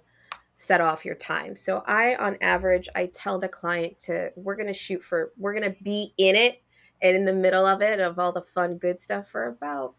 set 0.54 0.80
off 0.80 1.04
your 1.04 1.16
time. 1.16 1.56
So 1.56 1.82
I 1.88 2.14
on 2.14 2.37
average 2.40 2.88
I 2.94 3.06
tell 3.06 3.37
the 3.37 3.48
client 3.48 3.98
to 4.00 4.30
we're 4.37 4.54
going 4.54 4.68
to 4.68 4.72
shoot 4.72 5.02
for 5.02 5.32
we're 5.37 5.54
going 5.54 5.75
to 5.75 5.82
be 5.82 6.14
in 6.18 6.37
it 6.37 6.62
and 7.02 7.16
in 7.16 7.25
the 7.25 7.32
middle 7.32 7.66
of 7.66 7.82
it 7.82 7.98
of 7.98 8.20
all 8.20 8.30
the 8.30 8.42
fun 8.42 8.76
good 8.78 9.02
stuff 9.02 9.26
for 9.26 9.48
about 9.48 9.96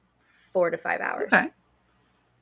4 0.54 0.70
to 0.70 0.78
5 0.78 1.02
hours. 1.02 1.34
Okay. 1.34 1.50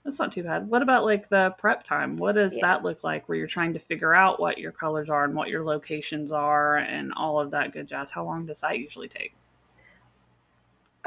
That's 0.03 0.19
not 0.19 0.31
too 0.31 0.43
bad. 0.43 0.67
What 0.69 0.83
about 0.83 1.03
like 1.03 1.29
the 1.29 1.55
prep 1.57 1.83
time? 1.83 2.15
What 2.17 2.35
does 2.35 2.55
yeah. 2.55 2.61
that 2.61 2.83
look 2.83 3.03
like 3.03 3.27
where 3.27 3.39
you're 3.39 3.47
trying 3.47 3.73
to 3.73 3.79
figure 3.79 4.13
out 4.13 4.39
what 4.39 4.59
your 4.59 4.71
colors 4.71 5.09
are 5.09 5.23
and 5.23 5.33
what 5.33 5.49
your 5.49 5.63
locations 5.63 6.31
are 6.31 6.77
and 6.77 7.11
all 7.13 7.39
of 7.39 7.49
that 7.51 7.73
good 7.73 7.87
jazz? 7.87 8.11
How 8.11 8.23
long 8.23 8.45
does 8.45 8.61
that 8.61 8.77
usually 8.77 9.07
take? 9.07 9.33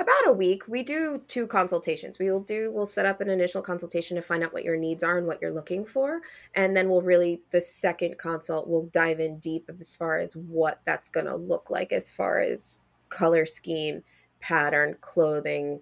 About 0.00 0.26
a 0.26 0.32
week 0.32 0.64
we 0.68 0.82
do 0.82 1.22
two 1.26 1.46
consultations. 1.46 2.18
We'll 2.18 2.40
do 2.40 2.70
we'll 2.72 2.86
set 2.86 3.06
up 3.06 3.20
an 3.20 3.28
initial 3.28 3.62
consultation 3.62 4.16
to 4.16 4.22
find 4.22 4.42
out 4.42 4.52
what 4.52 4.64
your 4.64 4.76
needs 4.76 5.04
are 5.04 5.18
and 5.18 5.26
what 5.26 5.40
you're 5.40 5.52
looking 5.52 5.84
for. 5.84 6.20
And 6.54 6.76
then 6.76 6.88
we'll 6.88 7.02
really 7.02 7.42
the 7.50 7.60
second 7.60 8.18
consult 8.18 8.68
we'll 8.68 8.86
dive 8.92 9.20
in 9.20 9.38
deep 9.38 9.70
as 9.78 9.94
far 9.94 10.18
as 10.18 10.34
what 10.34 10.80
that's 10.84 11.08
going 11.08 11.26
to 11.26 11.36
look 11.36 11.70
like 11.70 11.92
as 11.92 12.10
far 12.10 12.40
as 12.40 12.80
color 13.08 13.46
scheme 13.46 14.02
pattern 14.40 14.96
clothing 15.00 15.80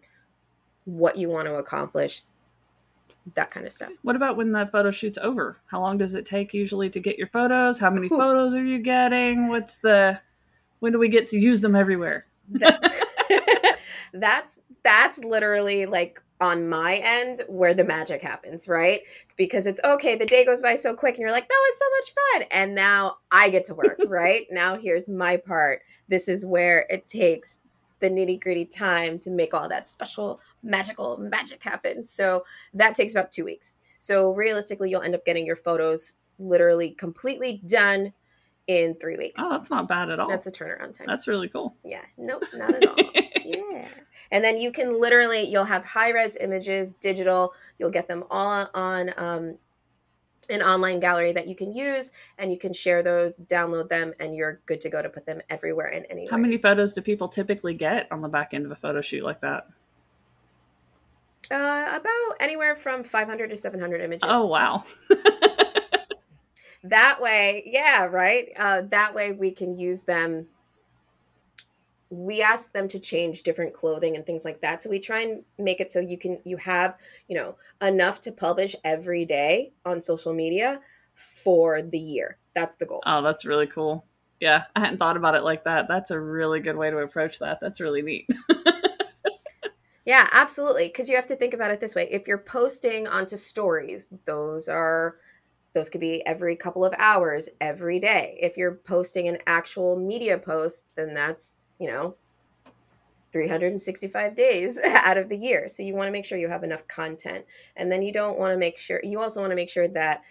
what 0.85 1.17
you 1.17 1.29
want 1.29 1.47
to 1.47 1.55
accomplish 1.57 2.23
that 3.35 3.51
kind 3.51 3.67
of 3.67 3.73
stuff. 3.73 3.91
What 4.03 4.17
about 4.17 4.37
when 4.37 4.53
the 4.53 4.69
photo 4.73 4.91
shoot's 4.91 5.19
over? 5.19 5.59
How 5.67 5.81
long 5.81 5.99
does 5.99 6.15
it 6.15 6.25
take 6.25 6.55
usually 6.55 6.89
to 6.91 7.01
get 7.01 7.19
your 7.19 7.27
photos? 7.27 7.79
How 7.79 7.91
many 7.91 8.09
photos 8.09 8.55
are 8.55 8.65
you 8.65 8.79
getting? 8.79 9.49
What's 9.49 9.77
the 9.77 10.19
when 10.81 10.93
do 10.93 10.99
we 10.99 11.09
get 11.09 11.29
to 11.29 11.39
use 11.39 11.61
them 11.61 11.77
everywhere 11.77 12.27
that's 14.13 14.59
that's 14.85 15.19
literally 15.19 15.87
like 15.87 16.23
on 16.41 16.69
my 16.69 16.97
end 16.97 17.41
where 17.49 17.75
the 17.75 17.85
magic 17.85 18.23
happens, 18.23 18.69
right? 18.69 19.01
Because 19.37 19.67
it's 19.67 19.81
okay, 19.85 20.17
the 20.17 20.27
day 20.27 20.45
goes 20.45 20.63
by 20.63 20.77
so 20.77 20.95
quick 20.95 21.15
and 21.15 21.23
you're 21.23 21.33
like, 21.33 21.49
that 21.49 21.69
was 21.69 21.79
so 21.79 21.87
much 21.97 22.15
fun. 22.15 22.49
And 22.53 22.75
now 22.75 23.17
I 23.33 23.49
get 23.49 23.65
to 23.67 23.75
work, 23.75 23.99
right? 24.07 24.47
now 24.51 24.77
here's 24.77 25.09
my 25.09 25.37
part. 25.37 25.81
This 26.09 26.29
is 26.29 26.47
where 26.47 26.87
it 26.89 27.09
takes 27.09 27.59
the 28.01 28.09
nitty 28.09 28.41
gritty 28.41 28.65
time 28.65 29.19
to 29.19 29.31
make 29.31 29.53
all 29.53 29.69
that 29.69 29.89
special 29.89 30.41
magical 30.63 31.19
magic 31.19 31.63
happen. 31.63 32.07
So 32.07 32.45
that 32.75 32.95
takes 32.95 33.13
about 33.13 33.33
two 33.33 33.45
weeks. 33.45 33.75
So 33.99 34.33
realistically, 34.33 34.91
you'll 34.91 35.03
end 35.03 35.17
up 35.17 35.25
getting 35.25 35.45
your 35.45 35.57
photos 35.57 36.15
literally 36.39 36.91
completely 36.91 37.61
done 37.67 38.13
in 38.69 38.95
three 39.01 39.17
weeks. 39.17 39.41
Oh, 39.43 39.51
that's 39.51 39.71
not 39.71 39.89
bad 39.89 40.11
at 40.11 40.21
all. 40.21 40.29
That's 40.29 40.47
a 40.47 40.51
turnaround 40.51 40.97
time. 40.97 41.07
That's 41.07 41.27
really 41.27 41.49
cool. 41.49 41.75
Yeah. 41.85 42.03
Nope, 42.17 42.45
not 42.55 42.75
at 42.75 42.87
all. 42.87 42.97
yeah. 43.45 43.89
And 44.31 44.45
then 44.45 44.59
you 44.59 44.71
can 44.71 45.01
literally, 45.01 45.43
you'll 45.43 45.65
have 45.65 45.85
high 45.85 46.11
res 46.11 46.37
images, 46.37 46.93
digital. 46.93 47.55
You'll 47.79 47.91
get 47.91 48.07
them 48.07 48.25
all 48.31 48.69
on 48.75 49.13
um, 49.17 49.57
an 50.51 50.63
online 50.63 51.01
gallery 51.01 51.33
that 51.33 51.49
you 51.49 51.57
can 51.57 51.73
use, 51.73 52.13
and 52.37 52.53
you 52.53 52.59
can 52.59 52.75
share 52.75 53.03
those, 53.03 53.41
download 53.41 53.89
them, 53.89 54.13
and 54.21 54.37
you're 54.37 54.61
good 54.67 54.83
to 54.83 54.91
go 54.91 55.01
to 55.01 55.09
put 55.09 55.25
them 55.25 55.41
everywhere 55.49 55.89
and 55.89 56.07
anywhere. 56.11 56.31
How 56.31 56.37
many 56.37 56.59
photos 56.59 56.93
do 56.93 57.01
people 57.01 57.29
typically 57.29 57.73
get 57.73 58.07
on 58.11 58.21
the 58.21 58.29
back 58.29 58.53
end 58.53 58.67
of 58.67 58.71
a 58.71 58.77
photo 58.77 59.01
shoot 59.01 59.25
like 59.25 59.41
that? 59.41 59.67
Uh, 61.51 61.99
about 61.99 62.37
anywhere 62.41 62.77
from 62.77 63.03
500 63.03 63.49
to 63.49 63.57
700 63.57 64.03
images. 64.03 64.29
Oh, 64.31 64.45
wow. 64.45 64.85
that 66.85 67.21
way 67.21 67.63
yeah 67.67 68.05
right? 68.05 68.49
Uh, 68.57 68.83
that 68.91 69.15
way 69.15 69.33
we 69.33 69.51
can 69.51 69.79
use 69.79 70.03
them. 70.03 70.47
We 72.11 72.41
ask 72.41 72.73
them 72.73 72.89
to 72.89 72.99
change 72.99 73.43
different 73.43 73.75
clothing 73.75 74.17
and 74.17 74.25
things 74.25 74.45
like 74.45 74.63
that. 74.63 74.83
So 74.83 74.89
we 74.89 74.99
try 74.99 75.21
and 75.23 75.43
make 75.59 75.81
it 75.81 75.93
so 75.93 76.01
you 76.01 76.17
can 76.17 76.39
you 76.45 76.57
have 76.57 76.97
you 77.29 77.37
know 77.37 77.57
enough 77.83 78.21
to 78.23 78.33
publish 78.33 78.75
every 78.85 79.25
day 79.25 79.73
on 79.85 80.01
social 80.01 80.33
media 80.33 80.81
for 81.15 81.83
the 81.83 81.99
year. 81.99 82.39
That's 82.55 82.77
the 82.77 82.87
goal. 82.87 83.03
Oh 83.07 83.23
that's 83.23 83.45
really 83.45 83.67
cool. 83.67 84.05
Yeah 84.41 84.63
i 84.77 84.81
hadn't 84.81 84.99
thought 84.99 85.17
about 85.17 85.35
it 85.35 85.43
like 85.43 85.65
that. 85.65 85.89
That's 85.89 86.11
a 86.11 86.21
really 86.21 86.61
good 86.61 86.77
way 86.77 86.91
to 86.91 86.99
approach 86.99 87.39
that. 87.41 87.59
That's 87.61 87.81
really 87.81 88.03
neat. 88.03 88.29
Yeah 90.05 90.27
absolutely. 90.33 90.87
Because 90.87 91.07
you 91.07 91.17
have 91.17 91.27
to 91.27 91.37
think 91.37 91.53
about 91.53 91.71
it 91.71 91.81
this 91.81 91.95
way. 91.95 92.09
If 92.11 92.27
you're 92.27 92.39
posting 92.39 93.07
onto 93.07 93.37
stories 93.37 94.11
those 94.25 94.67
are 94.67 95.17
those 95.79 95.89
could 95.89 96.01
be 96.01 96.27
every 96.27 96.57
couple 96.57 96.85
of 96.85 96.93
hours, 96.99 97.49
every 97.61 98.01
day. 98.01 98.37
If 98.41 98.57
you're 98.57 98.75
posting 98.75 99.29
an 99.29 99.39
actual 99.47 99.97
media 99.97 100.37
post, 100.37 100.87
then 100.97 101.15
that's, 101.15 101.57
you 101.79 101.89
know, 101.89 102.17
365 103.33 104.35
days 104.35 104.79
out 104.85 105.19
of 105.19 105.29
the 105.29 105.37
year. 105.37 105.69
So 105.69 105.85
you 105.85 105.95
want 105.95 106.09
to 106.09 106.13
make 106.13 106.25
sure 106.25 106.37
you 106.37 106.49
have 106.49 106.65
enough 106.65 106.89
content. 106.89 107.45
And 107.77 107.93
then 107.93 108.03
you 108.03 108.13
don't 108.13 108.39
want 108.39 108.53
to 108.53 108.59
make 108.59 108.77
sure, 108.77 109.01
you 109.05 109.21
also 109.21 109.41
want 109.41 109.53
to 109.53 109.57
make 109.57 109.71
sure 109.71 109.87
that 109.89 110.23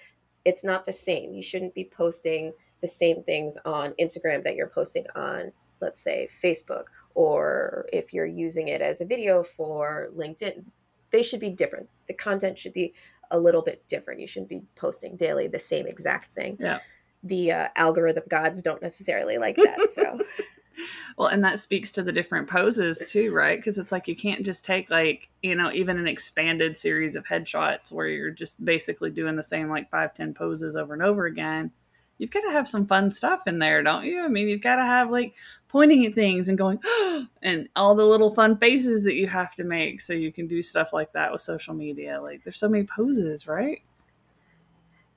it's 0.43 0.65
not 0.65 0.85
the 0.85 0.93
same. 0.93 1.33
You 1.33 1.41
shouldn't 1.41 1.73
be 1.73 1.85
posting 1.85 2.51
the 2.81 2.87
same 2.87 3.23
things 3.23 3.57
on 3.63 3.93
Instagram 3.99 4.43
that 4.43 4.55
you're 4.55 4.67
posting 4.67 5.05
on, 5.15 5.53
let's 5.79 6.01
say, 6.01 6.27
Facebook, 6.43 6.85
or 7.15 7.87
if 7.93 8.13
you're 8.13 8.25
using 8.25 8.67
it 8.67 8.81
as 8.81 8.99
a 8.99 9.05
video 9.05 9.43
for 9.43 10.09
LinkedIn. 10.15 10.65
They 11.11 11.23
should 11.23 11.39
be 11.39 11.49
different. 11.49 11.87
The 12.07 12.13
content 12.13 12.57
should 12.57 12.73
be 12.73 12.93
a 13.31 13.39
little 13.39 13.61
bit 13.61 13.87
different. 13.87 14.19
You 14.19 14.27
shouldn't 14.27 14.49
be 14.49 14.63
posting 14.75 15.15
daily 15.15 15.47
the 15.47 15.59
same 15.59 15.87
exact 15.87 16.33
thing. 16.33 16.57
Yeah. 16.59 16.79
The 17.23 17.51
uh, 17.51 17.67
algorithm 17.75 18.23
gods 18.29 18.61
don't 18.61 18.81
necessarily 18.81 19.37
like 19.37 19.55
that. 19.55 19.91
So. 19.91 20.19
well, 21.17 21.27
and 21.27 21.43
that 21.43 21.59
speaks 21.59 21.91
to 21.93 22.03
the 22.03 22.11
different 22.11 22.47
poses 22.47 23.03
too, 23.07 23.31
right? 23.31 23.57
Because 23.57 23.77
it's 23.77 23.91
like 23.91 24.07
you 24.07 24.15
can't 24.15 24.45
just 24.45 24.63
take 24.63 24.89
like 24.89 25.29
you 25.41 25.55
know 25.55 25.71
even 25.71 25.97
an 25.97 26.07
expanded 26.07 26.77
series 26.77 27.15
of 27.15 27.25
headshots 27.25 27.91
where 27.91 28.07
you're 28.07 28.31
just 28.31 28.63
basically 28.63 29.09
doing 29.09 29.35
the 29.35 29.43
same 29.43 29.69
like 29.69 29.89
five 29.89 30.13
ten 30.13 30.33
poses 30.33 30.75
over 30.75 30.93
and 30.93 31.03
over 31.03 31.25
again. 31.25 31.71
You've 32.17 32.31
got 32.31 32.41
to 32.41 32.51
have 32.51 32.67
some 32.67 32.87
fun 32.87 33.11
stuff 33.11 33.45
in 33.47 33.59
there, 33.59 33.83
don't 33.83 34.05
you? 34.05 34.23
I 34.23 34.27
mean, 34.27 34.47
you've 34.47 34.61
got 34.61 34.77
to 34.77 34.83
have 34.83 35.11
like 35.11 35.35
pointing 35.67 36.05
at 36.05 36.13
things 36.13 36.49
and 36.49 36.57
going 36.57 36.79
and 37.43 37.69
all 37.75 37.95
the 37.95 38.05
little 38.05 38.31
fun 38.31 38.57
faces 38.57 39.03
that 39.03 39.15
you 39.15 39.27
have 39.27 39.53
to 39.55 39.63
make 39.63 40.01
so 40.01 40.13
you 40.13 40.31
can 40.31 40.47
do 40.47 40.61
stuff 40.61 40.93
like 40.93 41.11
that 41.13 41.31
with 41.31 41.41
social 41.41 41.73
media. 41.73 42.19
Like 42.21 42.43
there's 42.43 42.57
so 42.57 42.69
many 42.69 42.85
poses, 42.85 43.47
right? 43.47 43.81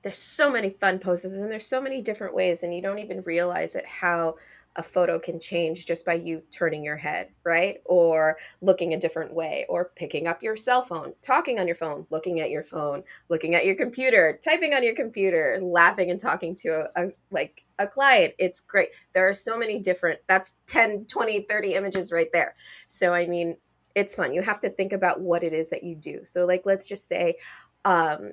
There's 0.03 0.19
so 0.19 0.51
many 0.51 0.71
fun 0.71 0.99
poses 0.99 1.41
and 1.41 1.51
there's 1.51 1.67
so 1.67 1.81
many 1.81 2.01
different 2.01 2.35
ways 2.35 2.63
and 2.63 2.73
you 2.73 2.81
don't 2.81 2.99
even 2.99 3.21
realize 3.21 3.75
it 3.75 3.85
how 3.85 4.35
a 4.75 4.83
photo 4.83 5.19
can 5.19 5.39
change 5.39 5.85
just 5.85 6.05
by 6.05 6.13
you 6.13 6.41
turning 6.51 6.83
your 6.83 6.95
head, 6.95 7.29
right? 7.43 7.81
Or 7.85 8.37
looking 8.61 8.93
a 8.93 8.99
different 8.99 9.33
way, 9.33 9.65
or 9.67 9.91
picking 9.95 10.27
up 10.27 10.41
your 10.41 10.55
cell 10.55 10.83
phone, 10.83 11.13
talking 11.21 11.59
on 11.59 11.67
your 11.67 11.75
phone, 11.75 12.05
looking 12.09 12.39
at 12.39 12.49
your 12.49 12.63
phone, 12.63 13.03
looking 13.29 13.55
at 13.55 13.65
your 13.65 13.75
computer, 13.75 14.39
typing 14.43 14.73
on 14.73 14.83
your 14.83 14.95
computer, 14.95 15.59
laughing 15.61 16.11
and 16.11 16.19
talking 16.19 16.55
to 16.55 16.69
a, 16.95 17.03
a 17.03 17.11
like 17.31 17.63
a 17.79 17.87
client. 17.87 18.33
It's 18.39 18.61
great. 18.61 18.89
There 19.13 19.27
are 19.27 19.33
so 19.33 19.57
many 19.57 19.79
different 19.79 20.19
that's 20.27 20.55
10, 20.67 21.05
20, 21.05 21.41
30 21.49 21.73
images 21.75 22.11
right 22.11 22.29
there. 22.31 22.55
So 22.87 23.13
I 23.13 23.27
mean, 23.27 23.57
it's 23.95 24.15
fun. 24.15 24.33
You 24.33 24.41
have 24.41 24.59
to 24.61 24.69
think 24.69 24.93
about 24.93 25.19
what 25.19 25.43
it 25.43 25.53
is 25.53 25.69
that 25.71 25.83
you 25.83 25.95
do. 25.95 26.21
So 26.23 26.45
like 26.45 26.63
let's 26.65 26.87
just 26.87 27.07
say 27.07 27.35
um 27.83 28.31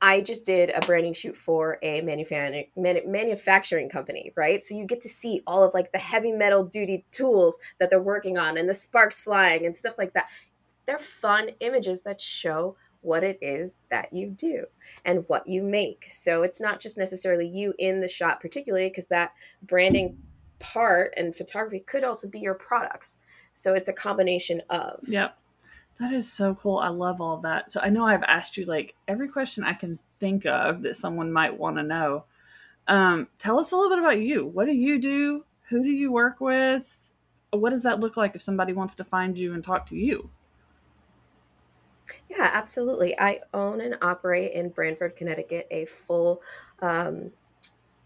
I 0.00 0.20
just 0.20 0.46
did 0.46 0.70
a 0.70 0.80
branding 0.80 1.12
shoot 1.12 1.36
for 1.36 1.78
a 1.82 2.00
manufacturing 2.02 3.88
company, 3.88 4.32
right? 4.36 4.62
So 4.64 4.74
you 4.74 4.86
get 4.86 5.00
to 5.00 5.08
see 5.08 5.42
all 5.46 5.64
of 5.64 5.74
like 5.74 5.90
the 5.92 5.98
heavy 5.98 6.30
metal 6.30 6.64
duty 6.64 7.04
tools 7.10 7.58
that 7.80 7.90
they're 7.90 8.00
working 8.00 8.38
on 8.38 8.56
and 8.58 8.68
the 8.68 8.74
sparks 8.74 9.20
flying 9.20 9.66
and 9.66 9.76
stuff 9.76 9.98
like 9.98 10.12
that. 10.14 10.28
They're 10.86 10.98
fun 10.98 11.50
images 11.60 12.02
that 12.02 12.20
show 12.20 12.76
what 13.00 13.24
it 13.24 13.38
is 13.42 13.76
that 13.90 14.12
you 14.12 14.28
do 14.28 14.64
and 15.04 15.24
what 15.28 15.46
you 15.48 15.62
make. 15.62 16.06
So 16.10 16.42
it's 16.42 16.60
not 16.60 16.80
just 16.80 16.96
necessarily 16.96 17.48
you 17.48 17.74
in 17.78 18.00
the 18.00 18.08
shot, 18.08 18.40
particularly 18.40 18.88
because 18.88 19.08
that 19.08 19.32
branding 19.62 20.16
part 20.60 21.12
and 21.16 21.34
photography 21.34 21.80
could 21.80 22.04
also 22.04 22.28
be 22.28 22.40
your 22.40 22.54
products. 22.54 23.16
So 23.54 23.74
it's 23.74 23.88
a 23.88 23.92
combination 23.92 24.62
of. 24.70 25.00
Yep. 25.08 25.36
That 26.00 26.12
is 26.12 26.32
so 26.32 26.54
cool. 26.54 26.78
I 26.78 26.88
love 26.88 27.20
all 27.20 27.38
that. 27.38 27.72
So 27.72 27.80
I 27.80 27.88
know 27.88 28.06
I've 28.06 28.22
asked 28.22 28.56
you 28.56 28.64
like 28.64 28.94
every 29.08 29.28
question 29.28 29.64
I 29.64 29.72
can 29.72 29.98
think 30.20 30.46
of 30.46 30.82
that 30.82 30.96
someone 30.96 31.32
might 31.32 31.58
want 31.58 31.76
to 31.76 31.82
know. 31.82 32.24
Um, 32.86 33.28
tell 33.38 33.58
us 33.58 33.72
a 33.72 33.76
little 33.76 33.90
bit 33.90 33.98
about 33.98 34.20
you. 34.20 34.46
What 34.46 34.66
do 34.66 34.74
you 34.74 35.00
do? 35.00 35.44
Who 35.68 35.82
do 35.82 35.90
you 35.90 36.12
work 36.12 36.40
with? 36.40 37.10
What 37.50 37.70
does 37.70 37.82
that 37.82 38.00
look 38.00 38.16
like 38.16 38.34
if 38.34 38.42
somebody 38.42 38.72
wants 38.72 38.94
to 38.96 39.04
find 39.04 39.36
you 39.36 39.54
and 39.54 39.64
talk 39.64 39.86
to 39.86 39.96
you? 39.96 40.30
Yeah, 42.30 42.48
absolutely. 42.52 43.18
I 43.18 43.40
own 43.52 43.80
and 43.80 43.96
operate 44.00 44.52
in 44.52 44.70
Branford, 44.70 45.16
Connecticut, 45.16 45.66
a 45.70 45.84
full 45.86 46.42
um, 46.80 47.32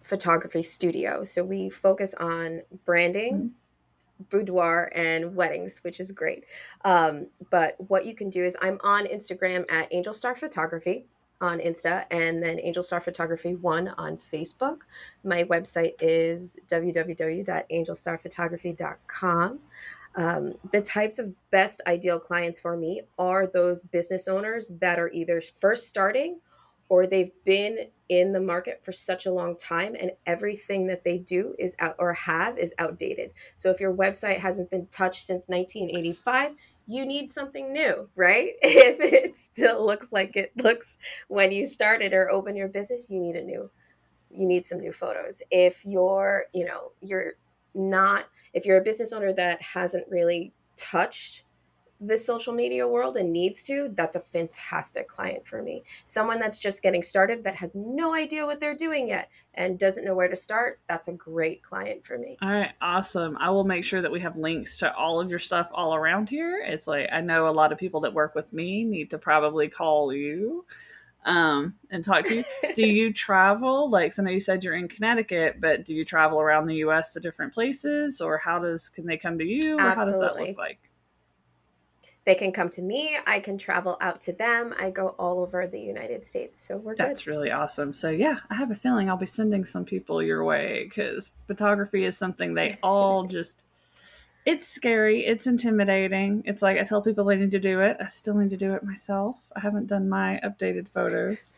photography 0.03 0.63
studio. 0.63 1.25
So 1.25 1.45
we 1.45 1.69
focus 1.69 2.15
on 2.15 2.63
branding, 2.85 3.35
mm-hmm 3.35 3.62
boudoir 4.29 4.91
and 4.95 5.35
weddings, 5.35 5.79
which 5.83 5.99
is 6.00 6.12
great. 6.12 6.45
Um, 6.85 7.29
but 7.50 7.76
what 7.88 8.05
you 8.07 8.14
can 8.14 8.31
do 8.31 8.45
is 8.45 8.57
I'm 8.61 8.79
on 8.83 9.07
Instagram 9.07 9.64
at 9.71 9.88
Angel 9.93 10.12
Star 10.12 10.35
Photography 10.35 11.07
on 11.41 11.59
Insta 11.59 12.05
and 12.11 12.42
then 12.42 12.61
Angel 12.61 12.83
Star 12.83 13.01
Photography 13.01 13.55
1 13.57 13.88
on 13.99 14.18
Facebook. 14.33 14.79
My 15.25 15.44
website 15.44 15.92
is 16.01 16.57
www.angelstarphotography.com. 16.68 19.59
Um, 20.14 20.53
the 20.73 20.83
types 20.83 21.18
of 21.18 21.33
best 21.51 21.81
ideal 21.87 22.20
clients 22.20 22.61
for 22.61 22.77
me 22.77 23.01
are 23.18 23.47
those 23.47 23.83
business 23.83 24.29
owners 24.29 24.70
that 24.81 24.99
are 24.99 25.09
either 25.11 25.40
first 25.61 25.88
starting 25.88 26.38
or 26.92 27.07
they've 27.07 27.33
been 27.46 27.87
in 28.11 28.33
the 28.35 28.40
market 28.40 28.85
for 28.85 28.92
such 28.92 29.24
a 29.24 29.33
long 29.33 29.57
time 29.57 29.96
and 29.98 30.11
everything 30.26 30.87
that 30.87 31.02
they 31.02 31.16
do 31.16 31.55
is 31.59 31.74
out 31.78 31.96
or 31.98 32.12
have 32.12 32.59
is 32.59 32.74
outdated. 32.78 33.31
So 33.57 33.70
if 33.70 33.81
your 33.81 33.94
website 33.94 34.37
hasn't 34.37 34.68
been 34.68 34.87
touched 34.88 35.24
since 35.24 35.48
1985, 35.48 36.52
you 36.87 37.07
need 37.07 37.31
something 37.31 37.72
new, 37.72 38.11
right? 38.14 38.52
If 38.62 39.00
it 39.00 39.38
still 39.38 39.87
looks 39.87 40.12
like 40.12 40.37
it 40.37 40.52
looks 40.55 40.98
when 41.28 41.50
you 41.50 41.64
started 41.64 42.12
or 42.12 42.28
opened 42.28 42.59
your 42.59 42.68
business, 42.68 43.09
you 43.09 43.20
need 43.20 43.37
a 43.37 43.42
new 43.42 43.70
you 44.31 44.46
need 44.46 44.66
some 44.66 44.78
new 44.78 44.92
photos. 44.92 45.40
If 45.50 45.87
you're, 45.87 46.44
you 46.52 46.66
know, 46.66 46.92
you're 47.00 47.33
not 47.72 48.26
if 48.52 48.66
you're 48.66 48.76
a 48.76 48.85
business 48.85 49.14
owner 49.14 49.33
that 49.33 49.62
hasn't 49.62 50.05
really 50.11 50.52
touched 50.76 51.44
this 52.03 52.25
social 52.25 52.53
media 52.53 52.87
world 52.87 53.17
and 53.17 53.33
needs 53.33 53.65
to, 53.65 53.88
that's 53.93 54.17
a 54.17 54.21
fantastic 54.21 55.09
client 55.09 55.47
for 55.47 55.62
me. 55.62 55.85
Someone 56.05 56.41
that's 56.41 56.59
just 56.59 56.83
getting 56.83 57.03
started 57.03 57.45
that 57.45 57.57
has 57.57 57.75
no 57.75 58.12
idea 58.12 58.45
what 58.45 58.61
they're 58.61 58.75
doing 58.75 59.09
yet 59.09 59.31
and 59.55 59.79
doesn't 59.79 60.05
know 60.05 60.15
where 60.15 60.29
to 60.29 60.37
start, 60.37 60.81
that's 60.88 61.09
a 61.09 61.12
great 61.12 61.62
client 61.62 62.05
for 62.05 62.19
me. 62.19 62.37
All 62.43 62.51
right, 62.51 62.73
awesome. 62.81 63.37
I 63.38 63.51
will 63.51 63.65
make 63.65 63.85
sure 63.85 64.03
that 64.03 64.11
we 64.11 64.21
have 64.21 64.37
links 64.37 64.79
to 64.79 64.95
all 64.95 65.21
of 65.21 65.31
your 65.31 65.38
stuff 65.38 65.69
all 65.73 65.95
around 65.95 66.29
here. 66.29 66.62
It's 66.67 66.87
like 66.87 67.09
I 67.12 67.21
know 67.21 67.49
a 67.49 67.51
lot 67.51 67.73
of 67.73 67.79
people 67.79 68.01
that 68.01 68.12
work 68.12 68.35
with 68.35 68.53
me 68.53 68.85
need 68.85 69.11
to 69.11 69.19
probably 69.19 69.69
call 69.69 70.12
you 70.12 70.65
um 71.25 71.75
and 71.91 72.05
talk 72.05 72.25
to 72.25 72.38
you. 72.38 72.45
do 72.75 72.85
you 72.85 73.12
travel? 73.12 73.88
Like 73.88 74.12
so 74.12 74.23
I 74.23 74.27
know 74.27 74.33
you 74.33 74.41
said 74.41 74.65
you're 74.65 74.75
in 74.75 74.88
Connecticut, 74.88 75.61
but 75.61 75.85
do 75.85 75.95
you 75.95 76.05
travel 76.05 76.41
around 76.41 76.67
the 76.67 76.77
US 76.77 77.12
to 77.12 77.21
different 77.21 77.55
places 77.55 78.21
or 78.21 78.38
how 78.38 78.59
does 78.59 78.88
can 78.88 79.07
they 79.07 79.17
come 79.17 79.38
to 79.38 79.45
you 79.45 79.77
or 79.77 79.81
Absolutely. 79.81 79.95
how 79.95 80.05
does 80.05 80.37
that 80.37 80.49
look 80.49 80.59
like? 80.59 80.81
They 82.25 82.35
can 82.35 82.53
come 82.53 82.69
to 82.69 82.83
me 82.83 83.17
i 83.27 83.41
can 83.41 83.59
travel 83.59 83.97
out 84.01 84.21
to 84.21 84.33
them 84.33 84.75
i 84.79 84.91
go 84.91 85.09
all 85.19 85.41
over 85.41 85.67
the 85.67 85.81
united 85.81 86.25
states 86.27 86.67
so 86.67 86.77
we're 86.77 86.95
good. 86.95 87.07
that's 87.07 87.25
good. 87.25 87.31
really 87.31 87.51
awesome 87.51 87.93
so 87.93 88.11
yeah 88.11 88.39
i 88.51 88.55
have 88.55 88.71
a 88.71 88.75
feeling 88.75 89.09
i'll 89.09 89.17
be 89.17 89.27
sending 89.27 89.65
some 89.65 89.85
people 89.85 90.23
your 90.23 90.45
way 90.45 90.85
because 90.89 91.33
photography 91.47 92.05
is 92.05 92.17
something 92.17 92.55
they 92.55 92.77
all 92.83 93.25
just 93.27 93.65
it's 94.45 94.69
scary 94.69 95.25
it's 95.25 95.47
intimidating 95.47 96.43
it's 96.47 96.63
like 96.63 96.79
i 96.79 96.83
tell 96.83 97.03
people 97.03 97.25
they 97.25 97.37
need 97.37 97.51
to 97.51 97.61
do 97.61 97.81
it 97.81 97.97
i 98.01 98.07
still 98.07 98.35
need 98.35 98.51
to 98.51 98.57
do 98.57 98.75
it 98.75 98.83
myself 98.83 99.37
i 99.55 99.61
haven't 99.61 99.87
done 99.87 100.09
my 100.09 100.41
updated 100.45 100.89
photos 100.89 101.55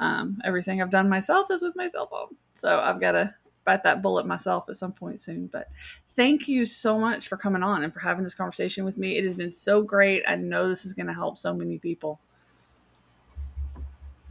um, 0.00 0.40
everything 0.44 0.82
i've 0.82 0.90
done 0.90 1.08
myself 1.08 1.50
is 1.50 1.62
with 1.62 1.76
my 1.76 1.86
cell 1.86 2.06
phone 2.06 2.36
so 2.56 2.80
i've 2.80 3.00
got 3.00 3.12
to 3.12 3.32
bite 3.64 3.82
that 3.82 4.02
bullet 4.02 4.26
myself 4.26 4.68
at 4.68 4.76
some 4.76 4.92
point 4.92 5.20
soon 5.20 5.46
but 5.46 5.68
thank 6.16 6.48
you 6.48 6.64
so 6.64 6.98
much 6.98 7.28
for 7.28 7.36
coming 7.36 7.62
on 7.62 7.84
and 7.84 7.92
for 7.92 8.00
having 8.00 8.24
this 8.24 8.34
conversation 8.34 8.84
with 8.84 8.98
me. 8.98 9.16
It 9.16 9.24
has 9.24 9.34
been 9.34 9.52
so 9.52 9.82
great. 9.82 10.22
I 10.26 10.36
know 10.36 10.68
this 10.68 10.84
is 10.84 10.92
going 10.92 11.06
to 11.06 11.14
help 11.14 11.38
so 11.38 11.54
many 11.54 11.78
people. 11.78 12.20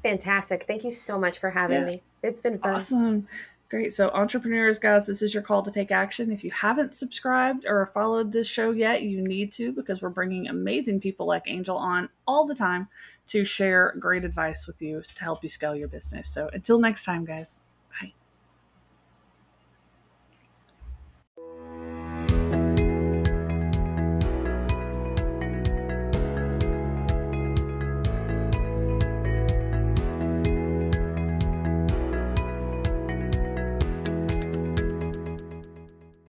Fantastic. 0.04 0.66
Thank 0.68 0.84
you 0.84 0.92
so 0.92 1.20
much 1.20 1.40
for 1.40 1.50
having 1.50 1.82
yeah. 1.82 1.86
me. 1.86 2.02
It's 2.24 2.40
been 2.40 2.60
fun. 2.60 2.76
Awesome. 2.76 3.28
Great. 3.70 3.94
So, 3.94 4.10
entrepreneurs, 4.10 4.80
guys, 4.80 5.08
this 5.08 5.22
is 5.22 5.34
your 5.34 5.44
call 5.44 5.64
to 5.64 5.72
take 5.72 5.92
action. 5.92 6.30
If 6.30 6.44
you 6.44 6.52
haven't 6.52 6.94
subscribed 6.94 7.66
or 7.66 7.86
followed 7.86 8.32
this 8.32 8.46
show 8.46 8.72
yet, 8.72 9.04
you 9.04 9.22
need 9.22 9.54
to 9.54 9.72
because 9.72 10.02
we're 10.02 10.10
bringing 10.10 10.50
amazing 10.50 11.00
people 11.00 11.26
like 11.26 11.44
Angel 11.48 11.78
on 11.78 12.10
all 12.28 12.46
the 12.46 12.56
time 12.56 12.90
to 13.28 13.46
share 13.46 13.96
great 13.98 14.26
advice 14.26 14.68
with 14.68 14.82
you 14.82 15.02
to 15.02 15.24
help 15.24 15.42
you 15.42 15.50
scale 15.50 15.74
your 15.74 15.88
business. 15.88 16.28
So, 16.28 16.50
until 16.52 16.80
next 16.80 17.06
time, 17.06 17.24
guys. 17.24 17.62